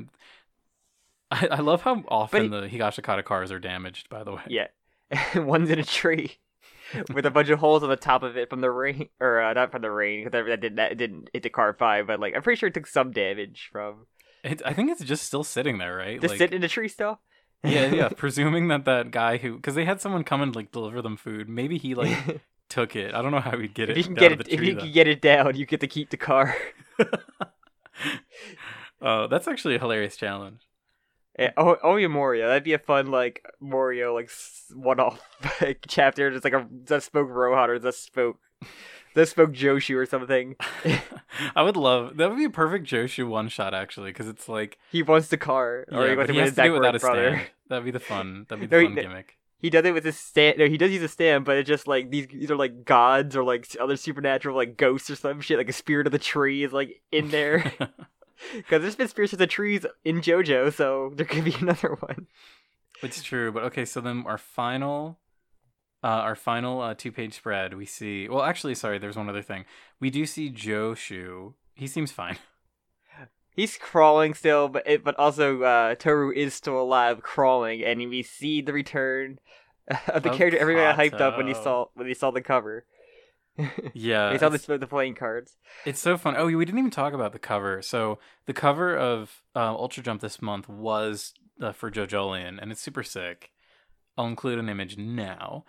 [1.30, 4.10] I, I love how often he- the Higashikata cars are damaged.
[4.10, 4.68] By the way, Yeah,
[5.36, 6.38] one's in a tree
[7.14, 9.54] with a bunch of holes on the top of it from the rain, or uh,
[9.54, 12.36] not from the rain because that didn't that didn't hit the car five, but like
[12.36, 14.08] I'm pretty sure it took some damage from
[14.44, 16.20] it, I think it's just still sitting there, right?
[16.20, 17.22] just Like, sitting in a tree still.
[17.64, 18.10] yeah, yeah.
[18.10, 21.48] Presuming that that guy who, because they had someone come and like deliver them food.
[21.48, 23.14] Maybe he like took it.
[23.14, 24.00] I don't know how he'd get if it.
[24.00, 24.82] you can get it, if tree, you though.
[24.82, 26.56] can get it down, you get to keep the car.
[29.02, 30.62] Oh, that's actually a hilarious challenge.
[31.40, 32.48] Yeah, oh, oh, yeah, Morioh.
[32.48, 34.30] That'd be a fun like Morioh like
[34.76, 35.20] one-off
[35.62, 38.38] like, chapter, just like a that spoke Rohan or that spoke
[39.16, 40.56] that spoke Joshu or something.
[41.56, 42.30] I would love that.
[42.30, 45.86] Would be a perfect Joshu one shot actually, because it's like He wants the car,
[45.92, 47.30] or yeah, he wants to he win has to do it without backwards a brother.
[47.38, 47.50] stand.
[47.70, 48.46] That'd be the fun.
[48.50, 49.38] That'd be No, the he- fun gimmick.
[49.62, 50.58] He does it with his stand.
[50.58, 52.28] No, he does use a stand, but it's just like these.
[52.28, 55.58] These are like gods or like other supernatural like ghosts or some shit.
[55.58, 57.72] Like a spirit of the tree is like in there
[58.56, 62.28] because there's been spirits of the trees in JoJo, so there could be another one.
[63.02, 63.86] it's true, but okay.
[63.86, 65.20] So then our final,
[66.04, 68.28] uh, our final uh, two-page spread, we see.
[68.28, 68.98] Well, actually, sorry.
[68.98, 69.66] There's one other thing.
[70.00, 71.54] We do see Joshu.
[71.76, 72.38] He seems fine.
[73.54, 78.24] He's crawling still, but it, but also uh, Toru is still alive, crawling, and we
[78.24, 79.40] see the return
[80.08, 82.86] of the character everybody hyped up when he saw when he saw the cover.
[83.94, 85.58] Yeah, he saw the the playing cards.
[85.86, 86.36] It's so fun.
[86.38, 87.82] Oh, we didn't even talk about the cover.
[87.82, 92.82] So the cover of uh, Ultra Jump this month was uh, for JoJolion, and it's
[92.82, 93.52] super sick.
[94.18, 95.66] I'll include an image now.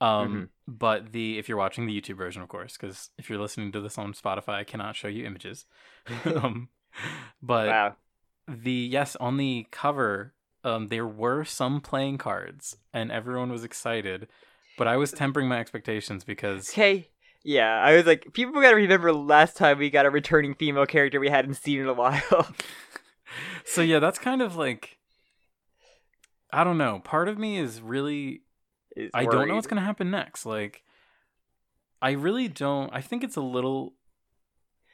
[0.00, 3.70] Um, But the if you're watching the YouTube version, of course, because if you're listening
[3.72, 5.66] to this on Spotify, I cannot show you images.
[6.24, 6.68] um,
[7.42, 7.96] but wow.
[8.48, 14.28] the yes on the cover, um, there were some playing cards, and everyone was excited.
[14.78, 17.08] But I was tempering my expectations because Okay.
[17.42, 21.20] Yeah, I was like, people gotta remember last time we got a returning female character
[21.20, 22.48] we hadn't seen in a while.
[23.64, 24.98] so yeah, that's kind of like
[26.52, 27.00] I don't know.
[27.04, 28.42] Part of me is really
[28.96, 30.44] Is I don't know what's to happen next.
[30.44, 30.82] Like
[32.02, 32.90] I really don't.
[32.92, 33.94] I think it's a little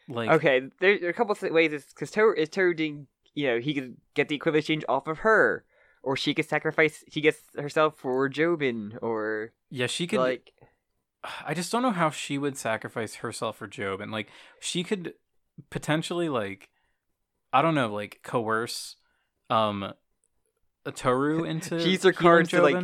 [0.09, 3.47] like Okay, there, there are a couple of ways because Toru is Toru doing, you
[3.47, 5.65] know, he could get the equivalent exchange off of her,
[6.03, 10.53] or she could sacrifice, She gets herself for Jobin, or yeah, she could like,
[11.47, 14.03] I just don't know how she would sacrifice herself for Jobin.
[14.05, 14.29] and like
[14.61, 15.15] she could
[15.71, 16.69] potentially like
[17.53, 18.97] I don't know, like coerce
[19.51, 19.93] um
[20.85, 22.77] a Toru into She used her cards to, like.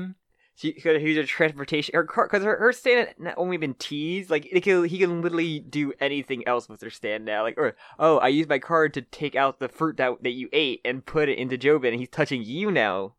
[0.58, 3.74] She could use a transportation, her car, because her, her stand had not only been
[3.74, 7.56] teased, like it can, he can literally do anything else with her stand now, like,
[7.56, 10.80] or oh, I used my card to take out the fruit that that you ate
[10.84, 13.14] and put it into Jobin, and he's touching you now.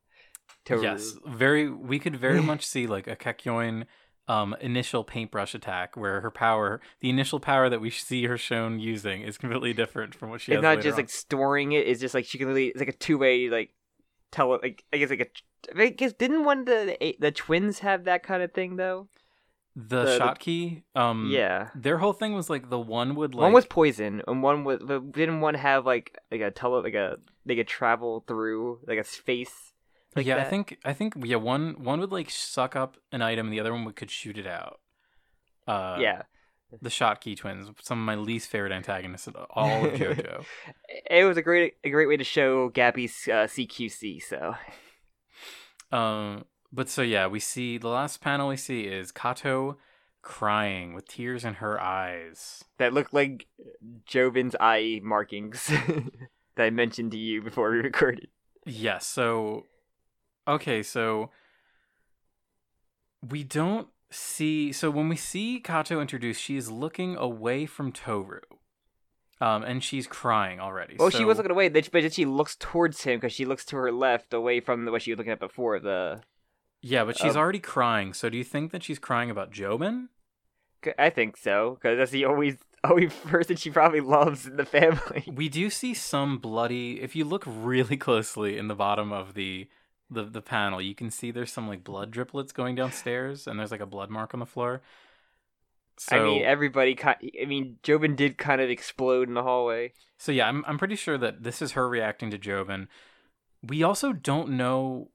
[0.66, 0.82] Toru.
[0.82, 1.70] Yes, very.
[1.70, 3.86] We could very much see like a Kakyoin
[4.28, 8.82] um, initial paintbrush attack, where her power, the initial power that we see her shown
[8.82, 10.98] using, is completely different from what she it's not just on.
[10.98, 11.88] like storing it.
[11.88, 12.68] It's just like she can really.
[12.68, 13.70] It's like a two way like
[14.32, 15.80] tell like I guess like a.
[15.80, 19.08] I guess didn't one of the the, the twins have that kind of thing though?
[19.88, 20.84] the, the- shot key.
[20.96, 24.44] Um, yeah, their whole thing was like the one would like one was poison and
[24.44, 24.80] one was
[25.12, 29.04] didn't one have like like a tele like a they could travel through like a
[29.04, 29.74] space.
[30.16, 30.38] Like yeah.
[30.38, 33.60] I think I think yeah one one would like suck up an item, and the
[33.60, 34.80] other one would, could shoot it out.
[35.68, 36.24] Uh, yeah,
[36.82, 40.44] the shot key twins, some of my least favorite antagonists in all of JoJo.
[41.10, 44.22] it was a great a great way to show Gappy's uh, CQC.
[44.24, 44.56] So
[45.92, 49.78] Um, but so yeah, we see the last panel we see is Kato
[50.22, 52.64] crying with tears in her eyes.
[52.78, 53.48] that look like
[54.06, 55.68] Jobin's eye markings
[56.56, 58.28] that I mentioned to you before we recorded.
[58.66, 59.06] Yes.
[59.06, 59.66] So,
[60.48, 60.84] okay.
[60.84, 61.32] So
[63.28, 64.72] we don't see.
[64.72, 68.42] So when we see Kato introduced, she is looking away from Toru,
[69.42, 70.96] um, and she's crying already.
[70.98, 73.78] Well, she was looking away, but then she looks towards him because she looks to
[73.78, 75.80] her left, away from the, what she was looking at before.
[75.80, 76.22] The
[76.82, 78.14] Yeah, but she's um, already crying.
[78.14, 80.08] So do you think that she's crying about Jobin?
[80.98, 85.26] I think so because that's the always only person she probably loves in the family.
[85.28, 87.02] We do see some bloody.
[87.02, 89.68] If you look really closely in the bottom of the
[90.10, 93.72] the the panel, you can see there's some like blood driplets going downstairs, and there's
[93.72, 94.82] like a blood mark on the floor.
[95.98, 96.98] So, I mean, everybody.
[97.04, 99.94] I mean, Jobin did kind of explode in the hallway.
[100.18, 102.88] so yeah, I'm I'm pretty sure that this is her reacting to Jobin.
[103.62, 105.10] We also don't know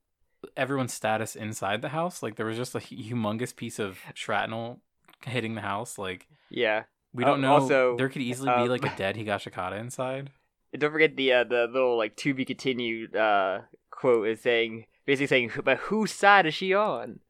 [0.59, 2.23] everyone's status inside the house.
[2.23, 4.81] Like there was just a humongous piece of shrapnel
[5.25, 5.97] hitting the house.
[5.97, 6.83] Like Yeah.
[7.15, 7.53] we don't Um, know.
[7.55, 10.31] also, there could easily be um, like a dead Higashikata inside.
[10.71, 13.61] And don't forget the uh, the little like to be continued uh,
[13.95, 17.21] quote is saying basically saying, "But whose side is she on?"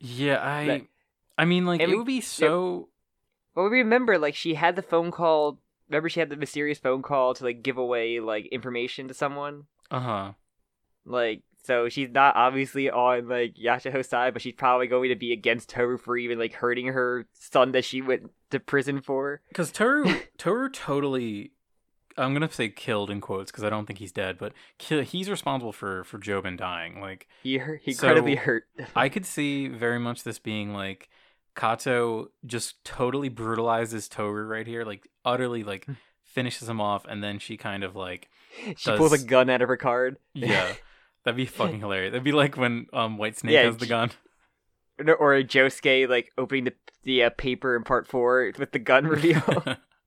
[0.00, 0.86] Yeah, I.
[1.36, 2.88] I mean, like it we- would be so.
[3.54, 5.58] well, remember, like she had the phone call.
[5.88, 9.64] Remember, she had the mysterious phone call to like give away like information to someone.
[9.90, 10.32] Uh huh.
[11.04, 15.32] Like, so she's not obviously on like Yasuho's side, but she's probably going to be
[15.32, 19.42] against Toru for even like hurting her son that she went to prison for.
[19.48, 21.52] Because Toru, Toru totally.
[22.16, 25.28] I'm gonna say killed in quotes because I don't think he's dead, but ki- he's
[25.28, 27.00] responsible for for Jobin dying.
[27.00, 28.64] Like He hurt, he So- incredibly hurt.
[28.96, 31.08] I could see very much this being like
[31.56, 35.86] Kato just totally brutalizes Toru right here, like utterly like
[36.24, 38.28] finishes him off, and then she kind of like
[38.76, 40.16] she pulls a gun out of her card.
[40.34, 40.72] yeah,
[41.24, 42.12] that'd be fucking hilarious.
[42.12, 44.10] That'd be like when um White Snake Yeah, has the gun.
[44.98, 49.42] Or Josuke like opening the the uh, paper in part four with the gun reveal.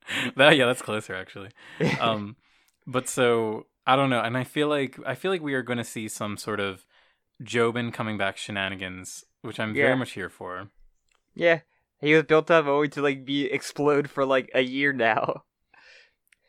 [0.35, 1.49] that yeah, that's closer actually.
[1.99, 2.35] um
[2.85, 5.77] but so i don't know and i feel like i feel like we are going
[5.77, 6.85] to see some sort of
[7.43, 9.83] jobin coming back shenanigans which i'm Yeah.
[9.85, 10.69] very much here for
[11.35, 11.59] yeah,
[12.01, 15.43] he was built up only to like be explode for like a year now.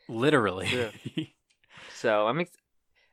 [0.07, 0.91] literally Yeah.
[1.95, 2.57] So I'm ex-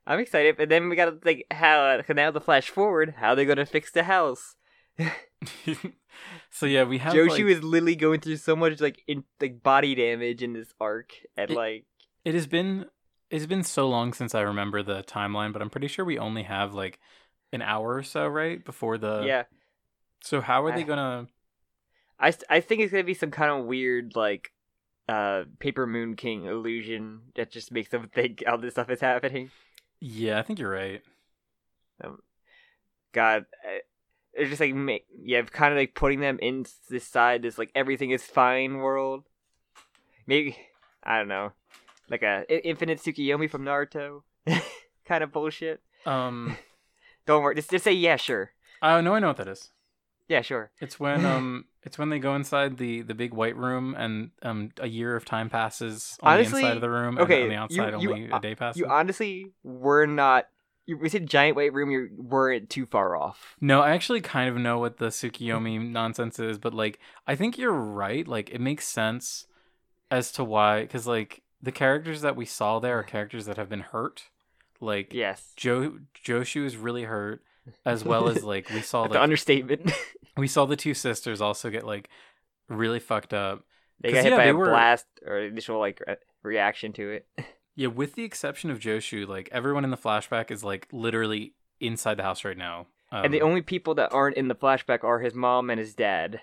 [0.06, 3.14] I'm excited, but then we gotta like how uh, now the flash forward.
[3.18, 4.54] How they gonna fix the house?
[6.50, 9.62] so yeah we have Joshu like, is literally going through so much like in like
[9.62, 11.84] body damage in this arc, and It- like
[12.24, 12.86] it has been
[13.30, 16.44] it's been so long since i remember the timeline but i'm pretty sure we only
[16.44, 16.98] have like
[17.52, 19.44] an hour or so right before the yeah,
[20.22, 21.26] so how are they I- gonna
[22.18, 24.52] I I think it's gonna be some kind of weird like
[25.08, 29.50] uh Paper Moon King illusion that just makes them think all this stuff is happening.
[30.00, 31.02] yeah i think you're right
[33.12, 33.78] God, uh,
[34.36, 37.70] it's just like make yeah, kind of like putting them in this side, this like
[37.74, 39.24] everything is fine world.
[40.26, 40.56] Maybe
[41.02, 41.52] I don't know,
[42.10, 44.22] like a infinite Tsukiyomi from Naruto,
[45.06, 45.80] kind of bullshit.
[46.04, 46.56] um
[47.26, 49.70] Don't worry, just just say yeah, sure, i know i know what that is
[50.28, 50.72] yeah, sure.
[50.80, 54.70] It's when um it's when they go inside the the big white room and um
[54.80, 57.48] a year of time passes on Honestly, the inside of the room okay, and on
[57.48, 58.80] the you- outside you- only a day passes.
[58.80, 60.48] You honestly were not.
[60.86, 61.90] You we said giant white room.
[61.90, 63.56] You weren't too far off.
[63.60, 67.58] no, I actually kind of know what the Tsukiyomi nonsense is, but like I think
[67.58, 68.26] you're right.
[68.26, 69.46] Like it makes sense
[70.10, 73.68] as to why because like the characters that we saw there are characters that have
[73.68, 74.24] been hurt.
[74.80, 77.42] Like Yes, Jo Joshu is really hurt,
[77.84, 79.90] as well as like we saw the understatement.
[80.36, 82.08] we saw the two sisters also get like
[82.68, 83.64] really fucked up.
[84.00, 87.26] they got hit yeah, by a were- blast or initial like re- reaction to it.
[87.76, 92.14] Yeah, with the exception of Joshu, like everyone in the flashback is like literally inside
[92.16, 92.86] the house right now.
[93.12, 95.94] Um, and the only people that aren't in the flashback are his mom and his
[95.94, 96.40] dad.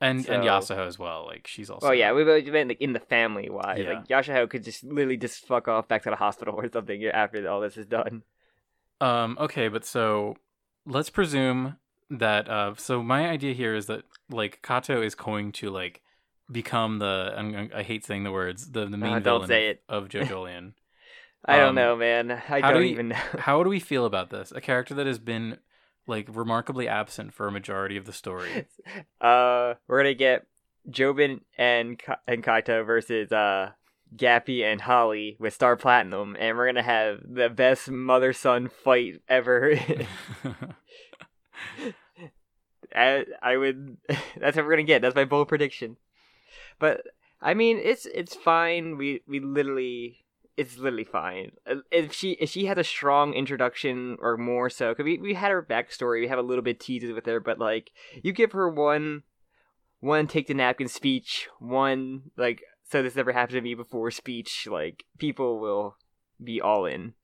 [0.00, 1.24] and and so- Yasuho as well.
[1.26, 1.88] Like she's also.
[1.88, 3.80] Oh yeah, we we been like in the family wise.
[3.82, 3.94] Yeah.
[3.94, 7.48] Like Yasuho could just literally just fuck off back to the hospital or something after
[7.48, 8.22] all this is done.
[9.00, 9.38] Um.
[9.40, 10.36] Okay, but so
[10.86, 11.76] let's presume
[12.10, 12.48] that.
[12.48, 12.74] Uh.
[12.76, 16.02] So my idea here is that like Kato is going to like
[16.50, 17.34] become the.
[17.36, 18.70] I'm, I hate saying the words.
[18.70, 19.82] The the main Uh, don't villain say of, it.
[19.88, 20.72] of JoJolion.
[21.44, 22.30] I don't Um, know, man.
[22.30, 23.16] I how do don't we- even know.
[23.38, 24.52] How do we feel about this?
[24.52, 25.58] A character that has been
[26.06, 28.66] like remarkably absent for a majority of the story.
[29.20, 30.46] uh, we're gonna get
[30.88, 33.70] Jobin and Ka- and Kaito versus uh
[34.16, 39.22] Gappy and Holly with Star Platinum, and we're gonna have the best mother son fight
[39.28, 39.78] ever.
[42.94, 43.96] I, I would.
[44.36, 45.00] That's what we're gonna get.
[45.02, 45.96] That's my bold prediction.
[46.80, 47.02] But
[47.40, 48.96] I mean, it's it's fine.
[48.96, 50.16] We we literally.
[50.56, 51.52] It's literally fine.
[51.66, 55.32] Uh, If she if she had a strong introduction or more so, cause we, we
[55.32, 58.52] had her backstory, we have a little bit teases with her, but like you give
[58.52, 59.22] her one
[60.00, 64.66] one take the napkin speech, one like so this never happened to me before speech,
[64.70, 65.96] like people will
[66.42, 67.14] be all in.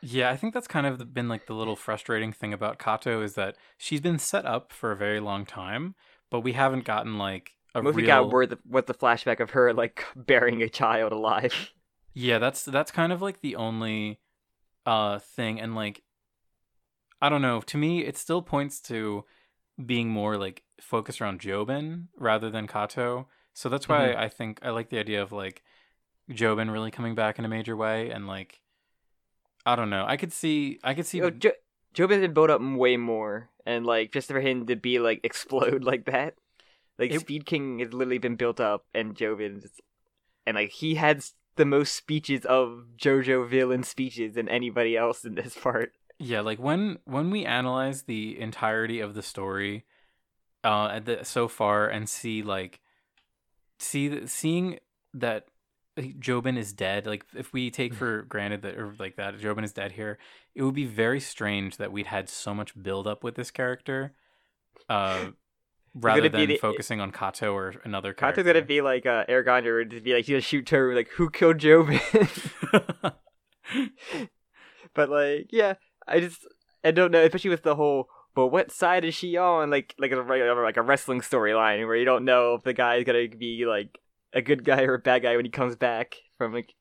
[0.00, 3.34] Yeah, I think that's kind of been like the little frustrating thing about Kato is
[3.34, 5.94] that she's been set up for a very long time,
[6.30, 8.06] but we haven't gotten like a Mostly real.
[8.06, 11.70] got word the, what the flashback of her like burying a child alive.
[12.14, 14.18] Yeah, that's that's kind of like the only
[14.86, 16.02] uh thing, and like
[17.20, 17.60] I don't know.
[17.60, 19.24] To me, it still points to
[19.84, 23.28] being more like focused around Jobin rather than Kato.
[23.54, 24.16] So that's why Mhm.
[24.16, 25.62] I think I like the idea of like
[26.30, 28.60] Jobin really coming back in a major way and like
[29.66, 30.04] I don't know.
[30.06, 31.52] I could see I could see know, jo-
[31.92, 35.20] Job has been built up way more, and like just for him to be like
[35.24, 36.34] explode like that,
[36.98, 39.80] like It- Speed King has literally been built up, and Jobin, just,
[40.46, 41.24] and like he had
[41.56, 45.92] the most speeches of JoJo villain speeches than anybody else in this part.
[46.18, 49.84] Yeah, like when when we analyze the entirety of the story
[50.64, 52.80] uh at the, so far and see like
[53.78, 54.78] see seeing
[55.14, 55.46] that
[55.96, 59.72] Jobin is dead, like if we take for granted that or like that Jobin is
[59.72, 60.18] dead here,
[60.54, 64.12] it would be very strange that we'd had so much build up with this character
[64.88, 65.26] uh
[65.94, 68.42] rather than the- focusing on Kato or another character.
[68.42, 71.08] Kato's gonna be like uh, Aragon, or to be like he's gonna shoot Toru, like
[71.10, 72.00] who killed Jobin?
[74.94, 75.74] but like, yeah,
[76.06, 76.46] I just
[76.84, 78.08] I don't know, especially with the whole.
[78.34, 79.70] But what side is she on?
[79.70, 83.04] Like like a regular- like a wrestling storyline where you don't know if the guy's
[83.04, 83.98] gonna be like
[84.32, 86.74] a good guy or a bad guy when he comes back from like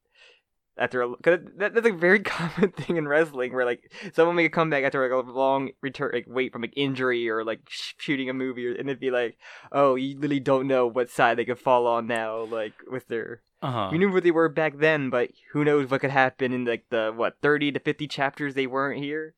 [0.77, 4.47] after a cause that, that's a very common thing in wrestling where like someone make
[4.47, 7.93] a comeback after like a long return like wait from like injury or like sh-
[7.97, 9.37] shooting a movie or, and it'd be like
[9.71, 13.41] oh you really don't know what side they could fall on now like with their
[13.61, 13.89] uh-huh.
[13.91, 16.85] we knew where they were back then, but who knows what could happen in like
[16.89, 19.33] the what thirty to fifty chapters they weren't here.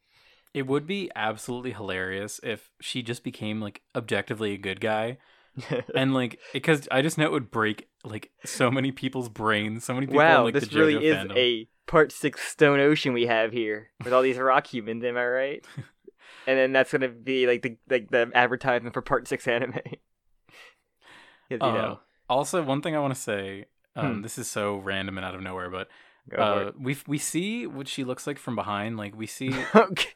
[0.54, 5.17] It would be absolutely hilarious if she just became like objectively a good guy.
[5.95, 9.93] and like because I just know it would break like so many people's brains, so
[9.93, 10.22] many people.
[10.22, 11.38] in, wow, like, this the really is fandom.
[11.38, 15.04] a part six Stone Ocean we have here with all these rock humans.
[15.04, 15.65] Am I right?
[16.48, 19.80] and then that's gonna be like the like the advertisement for part six anime.
[21.50, 21.98] you Uh,
[22.30, 23.65] Also, one thing I want to say.
[23.95, 24.22] Um, Hmm.
[24.22, 25.89] This is so random and out of nowhere, but
[26.38, 28.98] uh, we we see what she looks like from behind.
[28.98, 29.54] Like we see.
[29.76, 30.10] okay,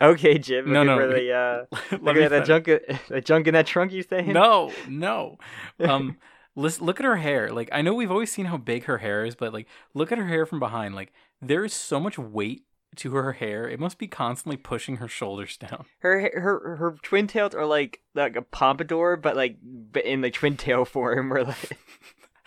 [0.00, 0.72] okay, Jim.
[0.72, 2.64] No, no, For the, uh, let me at that junk,
[3.08, 3.92] the junk in that trunk.
[3.92, 4.32] You saying?
[4.32, 5.38] No, no.
[5.80, 6.18] Um,
[6.54, 7.50] listen, look at her hair.
[7.50, 10.18] Like I know we've always seen how big her hair is, but like look at
[10.18, 10.94] her hair from behind.
[10.94, 12.64] Like there is so much weight
[12.96, 13.68] to her hair.
[13.68, 15.84] It must be constantly pushing her shoulders down.
[16.00, 20.30] her her her twin tails are like like a pompadour, but like but in the
[20.30, 21.78] twin tail form, where like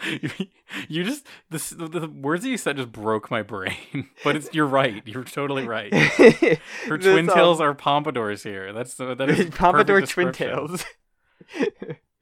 [0.87, 1.57] you just the,
[1.87, 3.75] the words that you said just broke my brain.
[4.23, 5.01] But it's you're right.
[5.05, 5.93] You're totally right.
[5.93, 8.73] Her twin tails are pompadours here.
[8.73, 10.85] That's that is pompadour twin tails.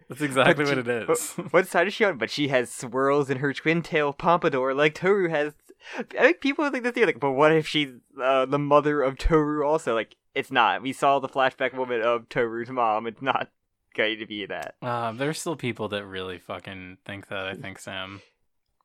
[0.10, 1.34] That's exactly But what it is.
[1.52, 2.18] what side is she on?
[2.18, 5.54] But she has swirls in her twin tail pompadour, like Toru has.
[5.98, 7.06] I think people think this too.
[7.06, 7.90] Like, but what if she's
[8.22, 9.66] uh, the mother of Toru?
[9.66, 10.82] Also, like, it's not.
[10.82, 13.08] We saw the flashback moment of Toru's mom.
[13.08, 13.50] It's not
[13.98, 14.76] going to be that.
[14.82, 17.48] Um, there's still people that really fucking think that.
[17.48, 18.22] I think Sam.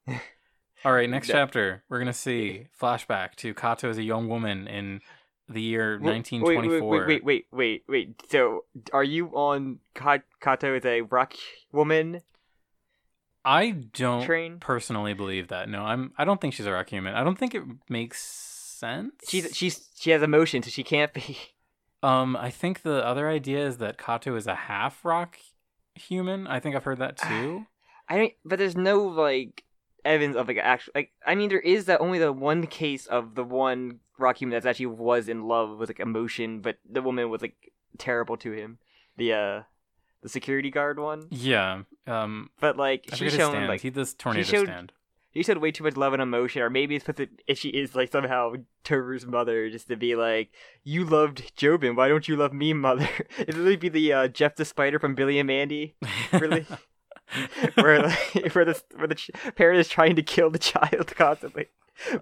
[0.84, 1.34] All right, next No.
[1.34, 1.84] chapter.
[1.88, 5.00] We're gonna see flashback to Kato as a young woman in
[5.48, 7.06] the year Wait, 1924.
[7.06, 8.22] Wait, wait, wait, wait, wait.
[8.30, 11.34] So, are you on Ka- Kato as a rock
[11.70, 12.22] woman
[13.44, 14.58] I don't train?
[14.60, 15.68] personally believe that.
[15.68, 16.12] No, I'm.
[16.18, 17.14] I don't think she's a rock human.
[17.14, 19.12] I don't think it makes sense.
[19.28, 21.38] She's she's she has emotion, so she can't be.
[22.02, 25.38] Um, I think the other idea is that Kato is a half rock
[25.94, 26.46] human.
[26.46, 27.66] I think I've heard that too.
[28.08, 29.64] I don't, but there's no like
[30.04, 31.12] evidence of like actual like.
[31.26, 34.68] I mean, there is that only the one case of the one rock human that
[34.68, 38.78] actually was in love with like emotion, but the woman was like terrible to him.
[39.16, 39.62] The uh,
[40.22, 41.28] the security guard one.
[41.30, 41.82] yeah.
[42.06, 44.92] Um, But like I she's forget his shown like he does tornado showed- stand.
[45.32, 47.70] You said way too much love and emotion, or maybe it's because it, if she
[47.70, 50.50] is like somehow Toru's mother, just to be like,
[50.84, 53.08] you loved Jobin, why don't you love me, mother?
[53.38, 55.94] It'd really be the uh, Jeff the Spider from Billy and Mandy,
[56.32, 56.66] really,
[57.74, 61.68] where like, where the where the ch- parent is trying to kill the child constantly,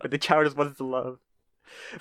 [0.01, 1.19] but the child just wants to love.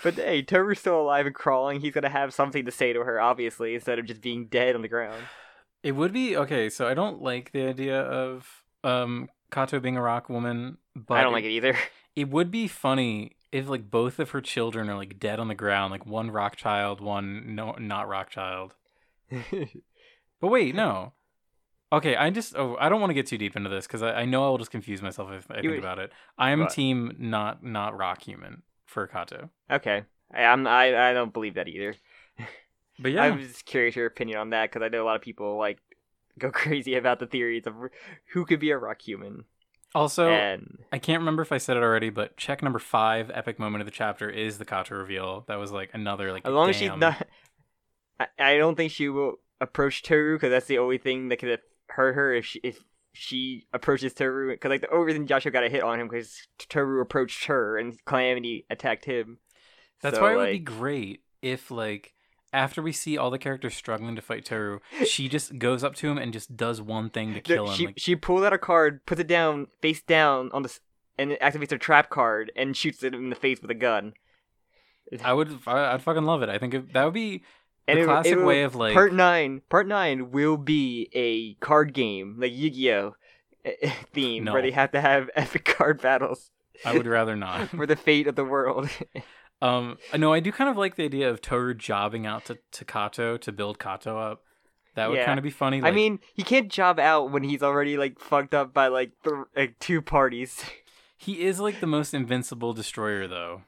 [0.04, 1.82] But hey, Toru's still alive and crawling.
[1.82, 4.82] He's gonna have something to say to her, obviously, instead of just being dead on
[4.82, 5.24] the ground.
[5.82, 6.70] It would be okay.
[6.70, 8.48] So I don't like the idea of
[8.84, 11.76] um Kato being a rock woman, but I don't like it either.
[12.16, 15.56] It would be funny if like both of her children are like dead on the
[15.56, 18.76] ground, like one rock child, one no not rock child.
[20.42, 21.14] But wait, no.
[21.92, 24.12] Okay, I just oh I don't want to get too deep into this because I,
[24.22, 26.12] I know I will just confuse myself if I think would- about it.
[26.38, 26.72] I am What?
[26.72, 29.50] team not not rock human for Kato.
[29.72, 31.96] okay, I, I'm I I don't believe that either.
[33.00, 35.16] But yeah, I was just curious your opinion on that because I know a lot
[35.16, 35.80] of people like
[36.40, 37.76] go crazy about the theories of
[38.34, 39.46] who could be a rock human.
[39.96, 43.60] also and I can't remember if I said it already, but check number five, epic
[43.60, 45.46] moment of the chapter is the Kato reveal.
[45.48, 47.28] That was like another like as long as she's not,
[48.20, 51.60] I, I don't think she will approach Toru because that's the only thing that could
[51.90, 52.80] hurt her if she if
[53.14, 54.52] she approaches Toru.
[54.52, 57.78] Because like the only reason Joshu got a hit on him because Toru approached her
[57.78, 59.40] and Calamity attacked him.
[60.02, 62.14] That's So, why it would be great if like
[62.52, 66.10] after we see all the characters struggling to fight Toru, she just goes up to
[66.10, 67.76] him and just does one thing to kill him.
[67.76, 70.80] She like, she pulls out a card, puts it down face down on the,
[71.18, 74.14] and activates her trap card and shoots it in the face with a gun.
[75.24, 76.50] I would, I'd fucking love it.
[76.50, 77.44] I think it, that would be
[77.88, 78.94] the it- classic it will- way of like.
[78.94, 79.62] part nine.
[79.70, 83.16] Part nine will be a card game like Yu-Gi-Oh
[84.14, 84.54] theme No.
[84.54, 86.52] where they have to have epic card battles
[86.86, 87.70] I would rather not.
[87.76, 88.90] for the fate of the world.
[89.62, 92.86] Um, no, I do kind of like the idea of Toru jobbing out to, to
[92.86, 94.44] Kato to build Kato up.
[94.96, 95.26] That would Yeah.
[95.26, 95.82] kind of be funny.
[95.84, 99.36] I mean, he can't job out when he's already like fucked up by like th-
[99.56, 100.64] like two parties.
[101.18, 103.64] he is like the most invincible destroyer, though.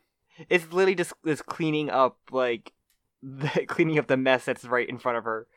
[0.50, 2.74] It's literally just just cleaning up like
[3.22, 5.48] the, cleaning up the mess that's right in front of her.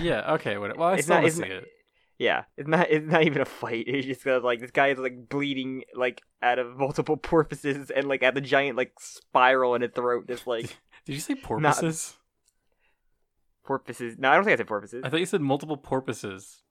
[0.00, 0.32] Yeah.
[0.34, 0.58] Okay.
[0.58, 1.68] Well, I It's still not- want to see not- it.
[2.18, 3.84] Yeah, it's not it's not even a fight.
[3.88, 8.08] It's just got like this guy is like bleeding like out of multiple porpoises and
[8.08, 10.28] like at the giant like spiral in his throat.
[10.28, 12.16] Just like Did you say porpoises?
[13.64, 14.16] porpoises.
[14.18, 15.02] No, I don't think I said porpoises.
[15.04, 16.62] I thought you said multiple porpoises.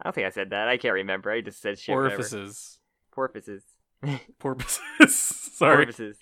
[0.00, 0.68] I don't think I said that.
[0.68, 1.30] I can't remember.
[1.30, 1.94] I just said shit.
[1.94, 2.14] whatever.
[2.14, 2.78] Orifices.
[3.12, 3.64] Porpoises.
[4.38, 4.80] Porpoises.
[5.14, 5.86] Sorry.
[5.86, 6.18] Porpoises.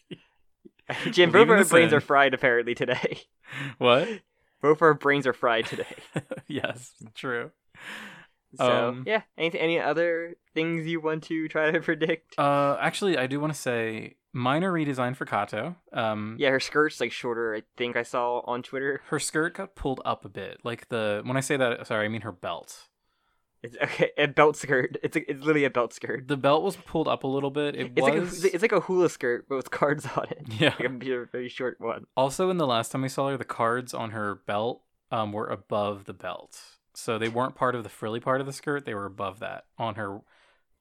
[1.10, 1.98] Jim, both our brains in.
[1.98, 3.20] are fried apparently today.
[3.78, 4.08] What?
[4.62, 5.84] Both our brains are fried today.
[6.48, 6.92] yes.
[7.14, 7.50] True.
[8.58, 12.38] So Um, yeah, any any other things you want to try to predict?
[12.38, 15.76] Uh, actually, I do want to say minor redesign for Kato.
[15.92, 17.54] Um, yeah, her skirt's like shorter.
[17.54, 19.00] I think I saw on Twitter.
[19.08, 20.58] her skirt got pulled up a bit.
[20.64, 22.88] Like the when I say that, sorry, I mean her belt.
[23.62, 24.96] It's okay, a belt skirt.
[25.02, 26.28] It's a, it's literally a belt skirt.
[26.28, 27.74] The belt was pulled up a little bit.
[27.74, 28.42] It It's was.
[28.42, 30.42] like a, it's like a hula skirt, but with cards on it.
[30.60, 30.74] yeah.
[30.78, 32.04] Like a very, very short one.
[32.16, 35.48] Also, in the last time we saw her, the cards on her belt um, were
[35.48, 36.60] above the belt,
[36.98, 38.86] so they weren't part of the frilly part of the skirt.
[38.86, 40.20] They were above that on her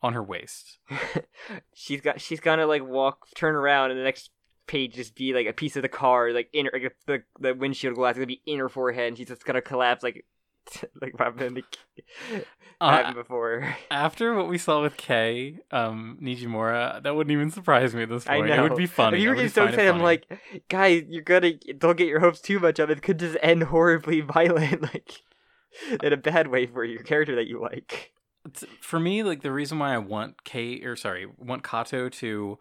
[0.02, 0.80] on her waist.
[1.74, 4.32] she's got she's gonna like walk, turn around, and the next
[4.66, 7.96] page just be like a piece of the car, like inner, like the the windshield
[7.96, 10.26] glass is gonna be in her forehead, and she's just gonna collapse like
[11.02, 11.64] like what happened,
[12.82, 13.76] Uh, before.
[13.92, 18.26] after what we saw with Kei, um, Nijimura, that wouldn't even surprise me at this
[18.28, 18.48] I point.
[18.50, 18.66] know.
[18.66, 19.18] It would be funny.
[19.18, 20.26] If you I were getting just so excited, I'm like,
[20.70, 22.90] guys, you're gonna don't get your hopes too much up.
[22.90, 25.22] It could just end horribly violent, like
[26.04, 28.14] in a bad way for your character that you like.
[28.80, 32.60] For me, like the reason why I want Kay or sorry, want Kato to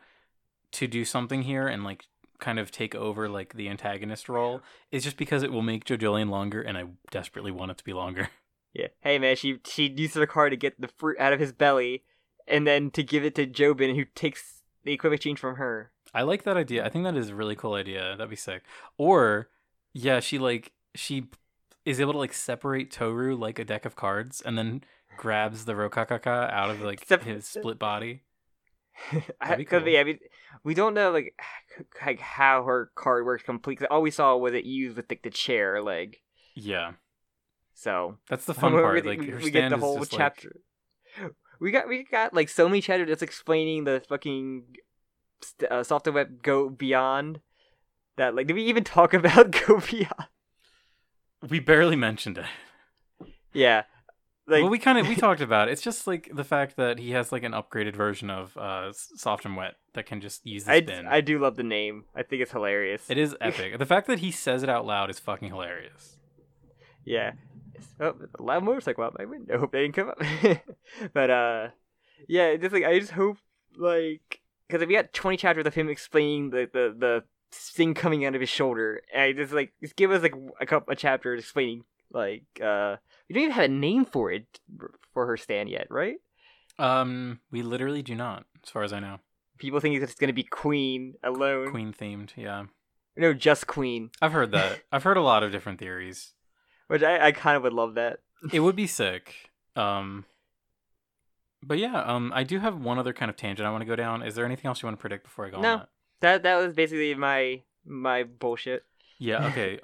[0.73, 2.07] to do something here and like
[2.41, 4.61] kind of take over like the antagonist role
[4.91, 7.93] is just because it will make JoJolion longer, and I desperately want it to be
[7.93, 8.29] longer.
[8.77, 8.89] Yeah.
[9.03, 12.03] Hey man, she she uses her car to get the fruit out of his belly,
[12.49, 15.93] and then to give it to Jobin, who takes the equipment change from her.
[16.13, 16.85] I like that idea.
[16.85, 18.17] I think that is a really cool idea.
[18.17, 18.65] That'd be sick.
[18.99, 19.49] Or
[19.93, 21.29] yeah, she like she
[21.85, 24.83] is able to like separate Toru like a deck of cards and then
[25.17, 28.23] grabs the Rokakaka out of like Sep- his split body.
[29.57, 29.87] Be cool.
[29.89, 30.19] yeah, I mean,
[30.63, 31.35] we don't know like
[32.07, 33.87] like how her card works completely.
[33.89, 36.19] All we saw was it used with like the chair leg.
[36.55, 36.93] Yeah.
[37.75, 38.95] So That's the fun part.
[39.05, 40.57] we, Like we, get the whole just, like- chapter.
[41.61, 44.65] We got we got like so many chapters just explaining the fucking
[45.71, 47.41] uh, soft and wet go beyond.
[48.17, 50.27] That like did we even talk about go beyond?
[51.49, 52.47] We barely mentioned it.
[53.53, 53.85] Yeah,
[54.47, 55.73] like well, we kind of we talked about it.
[55.73, 59.45] It's just like the fact that he has like an upgraded version of uh soft
[59.45, 61.07] and wet that can just use the I, spin.
[61.07, 62.05] I do love the name.
[62.15, 63.09] I think it's hilarious.
[63.09, 63.79] It is epic.
[63.79, 66.17] the fact that he says it out loud is fucking hilarious.
[67.05, 67.33] Yeah.
[68.01, 69.59] Oh, loud motorcycle out my window.
[69.61, 70.19] Hope they didn't come up.
[71.15, 71.69] but uh,
[72.29, 73.39] yeah, just like I just hope
[73.77, 77.25] like because if we got twenty chapters of him explaining the the the
[77.55, 80.67] thing coming out of his shoulder, and I just like just give us like a
[80.67, 82.97] couple a chapter explaining like uh
[83.29, 84.47] we don't even have a name for it
[85.13, 86.17] for her stand yet, right?
[86.79, 89.19] Um, we literally do not, as far as I know.
[89.59, 91.71] People think it's gonna be Queen alone.
[91.71, 92.65] Queen themed, yeah.
[93.17, 94.11] No, just Queen.
[94.21, 94.81] I've heard that.
[94.93, 96.33] I've heard a lot of different theories.
[96.89, 98.19] Which I, I kind of would love that.
[98.53, 99.51] It would be sick.
[99.77, 100.25] Um,
[101.63, 103.97] but yeah, um, I do have one other kind of tangent I want to go
[103.97, 104.23] down.
[104.23, 105.75] Is there anything else you want to predict before I go No.
[105.75, 105.87] on
[106.21, 106.43] that?
[106.43, 108.85] That was basically my my bullshit.
[109.19, 109.47] Yeah.
[109.51, 109.81] Okay.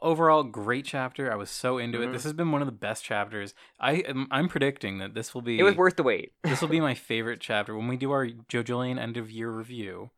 [0.00, 1.30] Overall, great chapter.
[1.30, 2.06] I was so into it.
[2.08, 2.12] Mhm.
[2.12, 3.52] This has been one of the best chapters.
[3.78, 4.26] I am.
[4.30, 5.58] I'm predicting that this will be.
[5.58, 6.32] It was worth the wait.
[6.42, 10.10] this will be my favorite chapter when we do our JoJolion end of year review.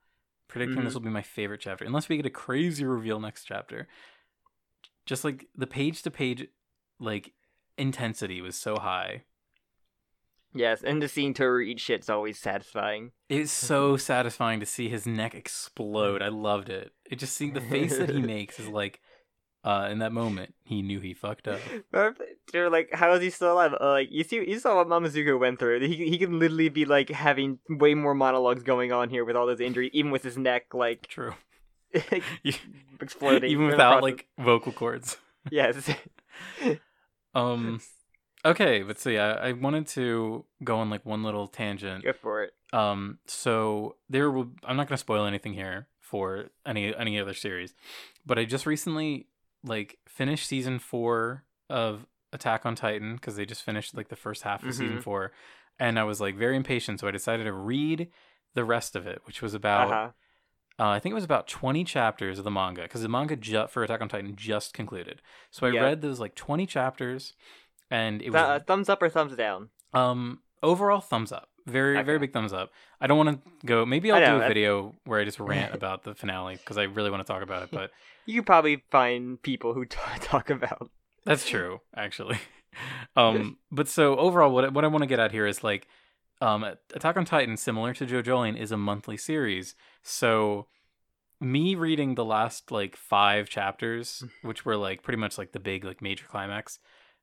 [0.46, 0.94] Predicting this Mhm.
[0.94, 3.88] will be my favorite chapter, unless we get a crazy reveal next chapter.
[5.04, 6.46] Just like the page to page,
[7.00, 7.32] like
[7.76, 9.24] intensity was so high.
[10.56, 13.12] Yes, and just seeing Toru eat shit's always satisfying.
[13.28, 16.22] It's so satisfying to see his neck explode.
[16.22, 16.92] I loved it.
[17.10, 19.00] It just seeing the face that he makes is like,
[19.64, 21.60] uh, in that moment he knew he fucked up.
[22.52, 23.74] They're like, how is he still alive?
[23.78, 25.80] Uh, like you see, you saw what Mamezuku went through.
[25.80, 29.46] He he can literally be like having way more monologues going on here with all
[29.46, 30.72] those injuries, even with his neck.
[30.72, 31.34] Like True.
[33.00, 35.18] Exploding even without like vocal cords.
[35.50, 35.90] yes.
[37.34, 37.80] Um.
[38.46, 42.04] Okay, but so yeah, I wanted to go on like one little tangent.
[42.04, 42.52] Go for it.
[42.72, 43.18] Um.
[43.26, 44.48] So there will.
[44.64, 47.74] I'm not gonna spoil anything here for any any other series,
[48.24, 49.26] but I just recently
[49.64, 54.42] like finished season four of Attack on Titan because they just finished like the first
[54.42, 55.02] half of season Mhm.
[55.02, 55.32] four,
[55.80, 58.08] and I was like very impatient, so I decided to read
[58.54, 59.90] the rest of it, which was about.
[59.92, 60.10] Uh-huh.
[60.78, 63.66] Uh, I think it was about 20 chapters of the manga because the manga ju-
[63.66, 65.22] for Attack on Titan just concluded.
[65.50, 65.80] So I Yeah.
[65.82, 67.32] read those like 20 chapters,
[67.90, 69.70] and it Th- was uh, thumbs up or thumbs down?
[69.94, 72.70] um overall thumbs up, very very big thumbs up.
[73.00, 73.84] I don't want to go.
[73.86, 76.56] Maybe I I'll know, do a that's- video where I just rant about the finale
[76.56, 77.70] because I really want to talk about it.
[77.70, 77.90] But
[78.28, 80.90] You could probably find people who t- talk about.
[81.24, 82.38] that's true, actually.
[83.16, 85.86] um, but so overall, what I- what I want to get at here is like,
[86.40, 86.64] um,
[86.94, 89.74] Attack on Titan, similar to JoJo is a monthly series.
[90.02, 90.66] So
[91.40, 95.84] me reading the last like five chapters, which were like pretty much like the big
[95.84, 96.78] like major climax,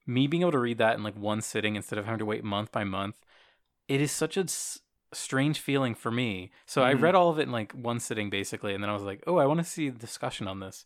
[0.06, 2.44] me being able to read that in like one sitting instead of having to wait
[2.44, 3.18] month by month,
[3.88, 4.80] it is such a s-
[5.14, 6.52] strange feeling for me.
[6.66, 7.02] So I Mhm.
[7.02, 9.38] read all of it in like one sitting basically, and then I was like, oh,
[9.38, 10.86] I want to see the discussion on this.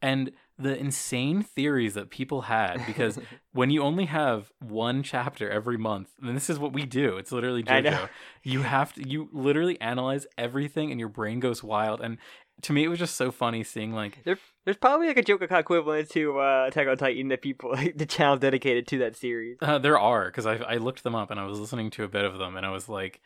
[0.00, 3.18] And the insane theories that people had because
[3.52, 7.16] when you only have one chapter every month, and this is what we do.
[7.16, 8.08] It's literally JoJo.
[8.44, 12.00] You have to you literally analyze everything and your brain goes wild.
[12.00, 12.18] And
[12.62, 16.10] to me it was just so funny seeing like There's probably like a Joker equivalent
[16.10, 19.56] to uh, Attack on Titan that people like the channel dedicated to that series.
[19.62, 22.08] uh, there are because I I looked them up and I was listening to a
[22.08, 23.20] bit of them and I was like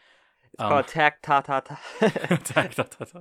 [0.53, 1.81] It's Um, called Attack Ta Ta Ta.
[2.01, 3.21] Attack, ta, ta, ta.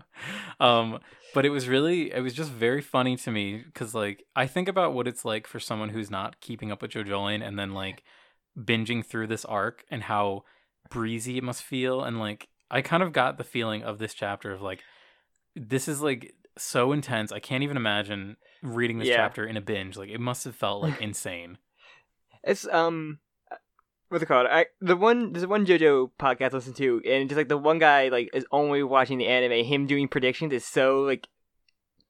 [0.60, 1.00] um
[1.34, 4.68] but it was really it was just very funny to me because like i think
[4.68, 8.04] about what it's like for someone who's not keeping up with jojolion and then like
[8.60, 10.44] binging through this arc and how
[10.90, 14.52] breezy it must feel and like i kind of got the feeling of this chapter
[14.52, 14.84] of like
[15.56, 19.16] this is like so intense i can't even imagine reading this Yeah.
[19.18, 21.58] chapter in a binge like it must have felt like insane
[22.44, 23.20] It's um,
[24.10, 24.48] what's it called?
[24.50, 27.78] I the one there's one JoJo podcast I listen to, and just like the one
[27.78, 29.64] guy like is only watching the anime.
[29.64, 31.28] Him doing predictions is so like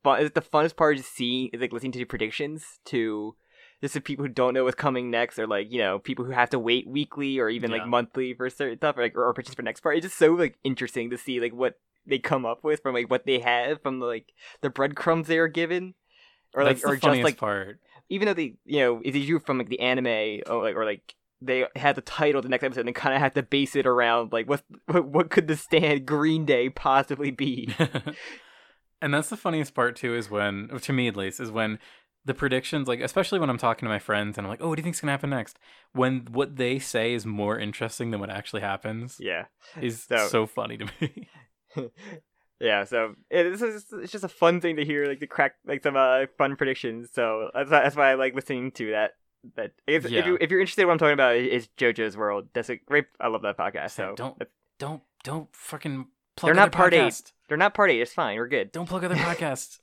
[0.04, 0.22] fun.
[0.22, 3.36] It's the funnest part to seeing is like listening to the predictions to
[3.82, 6.32] just the people who don't know what's coming next, or like you know people who
[6.32, 7.80] have to wait weekly or even Yeah.
[7.80, 9.98] like monthly for certain stuff, or, like or predictions for next part.
[9.98, 13.10] It's just so like interesting to see like what they come up with from like
[13.10, 15.94] what they have from like the breadcrumbs they are given.
[16.54, 17.80] Or like, or just like part
[18.12, 20.86] even though they you know if they do from like the anime or like or
[20.86, 23.76] like they had the title of the next episode and kind of have to base
[23.76, 27.74] it around like what what, what could the stand Green Day possibly be?
[29.02, 31.80] and that's the funniest part too is when to me at least is when
[32.26, 34.76] the predictions like especially when i'm talking to my friends and i'm like oh what
[34.76, 35.58] do you think's gonna happen next
[35.94, 39.46] when what they say is more interesting than what actually happens yeah,
[39.82, 41.28] is So- so funny to me
[42.60, 42.84] yeah.
[42.86, 45.84] So it, it's, just, it's just a fun thing to hear like to crack like
[45.84, 47.10] some uh, fun predictions.
[47.14, 49.12] So that's why, that's why I like listening to that.
[49.56, 50.20] But if, Yeah.
[50.20, 52.50] if you if you're interested in what I'm talking about, is JoJo's World.
[52.54, 53.06] That's a great.
[53.20, 53.92] I love that podcast.
[53.92, 54.42] So don't
[54.78, 57.32] don't don't fucking plug They're not other part eight.
[57.48, 58.02] they're not part eight.
[58.02, 58.38] It's fine.
[58.38, 58.72] We're good.
[58.72, 59.80] don't plug other podcasts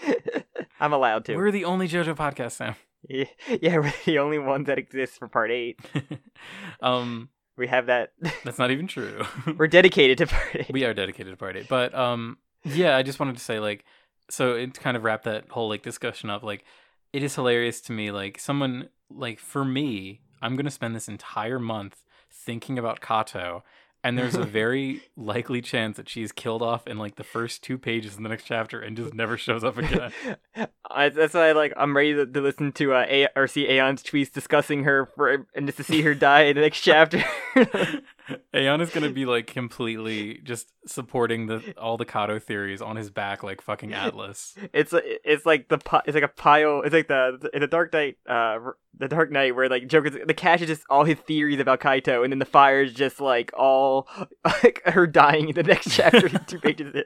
[0.80, 1.36] I'm allowed to.
[1.36, 2.74] we're the only jojo podcast sam
[3.08, 3.24] Yeah,
[3.60, 5.78] yeah, we're the only one that exists for part eight.
[6.80, 8.12] um We have that.
[8.44, 9.24] that's not even true
[9.58, 10.72] we're dedicated to part eight.
[10.72, 11.68] we are dedicated to part eight.
[11.68, 13.84] But um, yeah, I just wanted to say like,
[14.30, 16.42] so it kind of wrap that whole like discussion up.
[16.42, 16.64] Like,
[17.12, 18.10] it is hilarious to me.
[18.10, 23.62] Like, someone like for me, I'm gonna spend this entire month thinking about Kato,
[24.04, 27.78] and there's a very likely chance that she's killed off in like the first two
[27.78, 30.12] pages in the next chapter and just never shows up again.
[30.90, 34.02] I, that's why, like, I'm ready to, to listen to uh, A- or see Aeon's
[34.02, 37.22] tweets discussing her for, and just to see her die in the next chapter.
[38.54, 43.10] Aeon is gonna be like completely just supporting the all the Kato theories on his
[43.10, 44.54] back like fucking Atlas.
[44.72, 46.82] it's it's like the it's like a pile.
[46.82, 48.58] It's like the the Dark Knight, uh,
[48.96, 52.22] the Dark Knight, where like Joker's the cash is just all his theories about Kato,
[52.22, 54.08] and then the fire is just like all
[54.44, 57.04] like her dying in the next chapter, two pages in.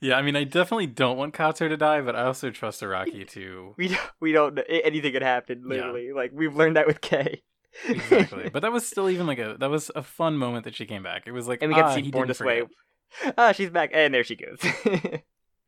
[0.00, 3.28] Yeah, I mean, I definitely don't want Kato to die, but I also trust Araki
[3.28, 5.62] to We don't, we don't anything could happen.
[5.66, 7.42] Literally, like we've learned that with Kei.
[7.88, 8.48] Exactly.
[8.52, 11.02] but that was still even like a that was a fun moment that she came
[11.02, 11.24] back.
[11.26, 12.62] It was like and we get ah, to see Born This Way.
[13.38, 14.58] Ah, she's back, and there she goes.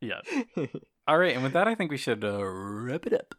[0.01, 0.21] Yeah.
[1.07, 3.35] All right, and with that, I think we should uh, wrap it up.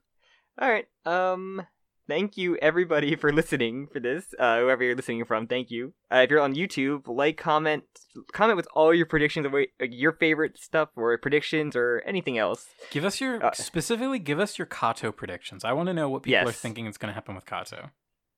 [0.60, 0.86] All right.
[1.04, 1.62] Um.
[2.08, 4.34] Thank you everybody for listening for this.
[4.36, 5.94] Uh, whoever you're listening from, thank you.
[6.12, 7.84] Uh, if you're on YouTube, like, comment,
[8.32, 12.66] comment with all your predictions of like, your favorite stuff or predictions or anything else.
[12.90, 15.64] Give us your Uh, specifically give us your Kato predictions.
[15.64, 17.90] I want to know what people are thinking is going to happen with Kato.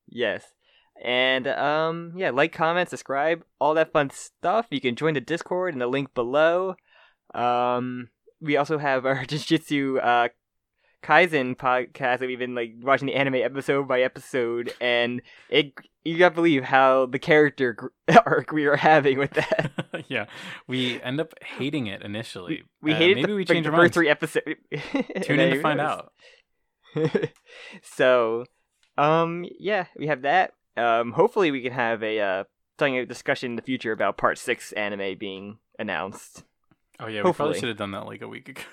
[0.09, 0.45] Yes.
[1.03, 4.67] And um yeah, like, comment, subscribe, all that fun stuff.
[4.71, 6.77] You can join the Discord in the link below.
[7.35, 8.09] Um
[8.41, 10.29] we also have our Jujutsu uh,
[11.03, 15.73] Kaizen podcast that we've been like watching the anime episode by episode, and it
[16.05, 17.87] you gotta believe how the character gr-
[18.27, 19.71] arc we are having with that.
[20.09, 20.27] yeah,
[20.69, 22.63] we end up hating it initially.
[22.81, 23.95] We Uh, hated maybe the, we like, change the our first minds.
[23.95, 24.47] three episodes.
[25.23, 26.13] Tune in to find out.
[27.83, 28.45] so,
[28.99, 30.55] um, yeah, we have that.
[30.77, 32.45] Um, hopefully we can have a uh,
[32.79, 36.45] something discussion in the future about Part Six anime being announced.
[36.99, 38.63] Oh yeah, we probably should have done that like a week ago.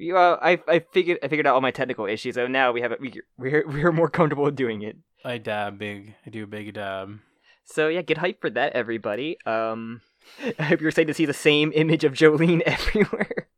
[0.00, 2.82] You, uh, I I figured I figured out all my technical issues, so now we
[2.82, 3.00] have it.
[3.00, 4.96] We we're we're more comfortable doing it.
[5.24, 6.14] I dab big.
[6.24, 7.18] I do a big dab.
[7.64, 9.38] So yeah, get hyped for that, everybody.
[9.44, 10.02] Um,
[10.58, 13.48] I hope you're excited to see the same image of Jolyne everywhere.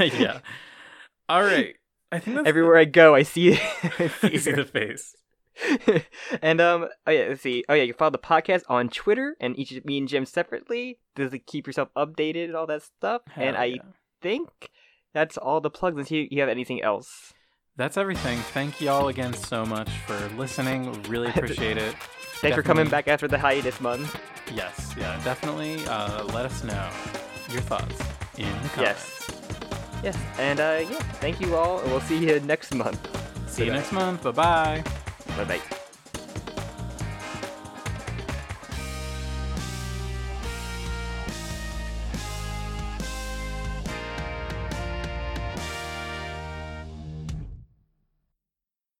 [0.00, 0.40] yeah.
[1.28, 1.76] All right.
[2.12, 3.54] I think that's everywhere I go, I see.
[3.54, 3.60] I
[3.98, 5.16] I see see the face.
[6.42, 7.64] and um, oh yeah, let's see.
[7.68, 11.32] Oh yeah, you follow the podcast on Twitter and each me and Jim separately Does
[11.32, 13.22] it keep yourself updated and all that stuff.
[13.36, 13.78] and Hell I
[14.20, 14.48] think
[15.12, 15.94] that's all the plugs.
[15.96, 17.32] Unless you, you have anything else.
[17.76, 18.38] That's everything.
[18.38, 21.02] Thank you all again so much for listening.
[21.04, 21.94] Really appreciate it.
[22.40, 24.18] Thanks for coming back after the hiatus month.
[24.52, 25.84] Yes, yeah, definitely.
[25.86, 26.90] Uh, let us know
[27.50, 27.98] your thoughts
[28.36, 29.28] in the comments.
[29.28, 29.41] Yes.
[30.02, 32.98] Yes, and uh, yeah, thank you all, and we'll see you next month.
[33.48, 34.22] See you next month.
[34.24, 34.84] Bye bye.
[35.36, 35.81] Bye bye.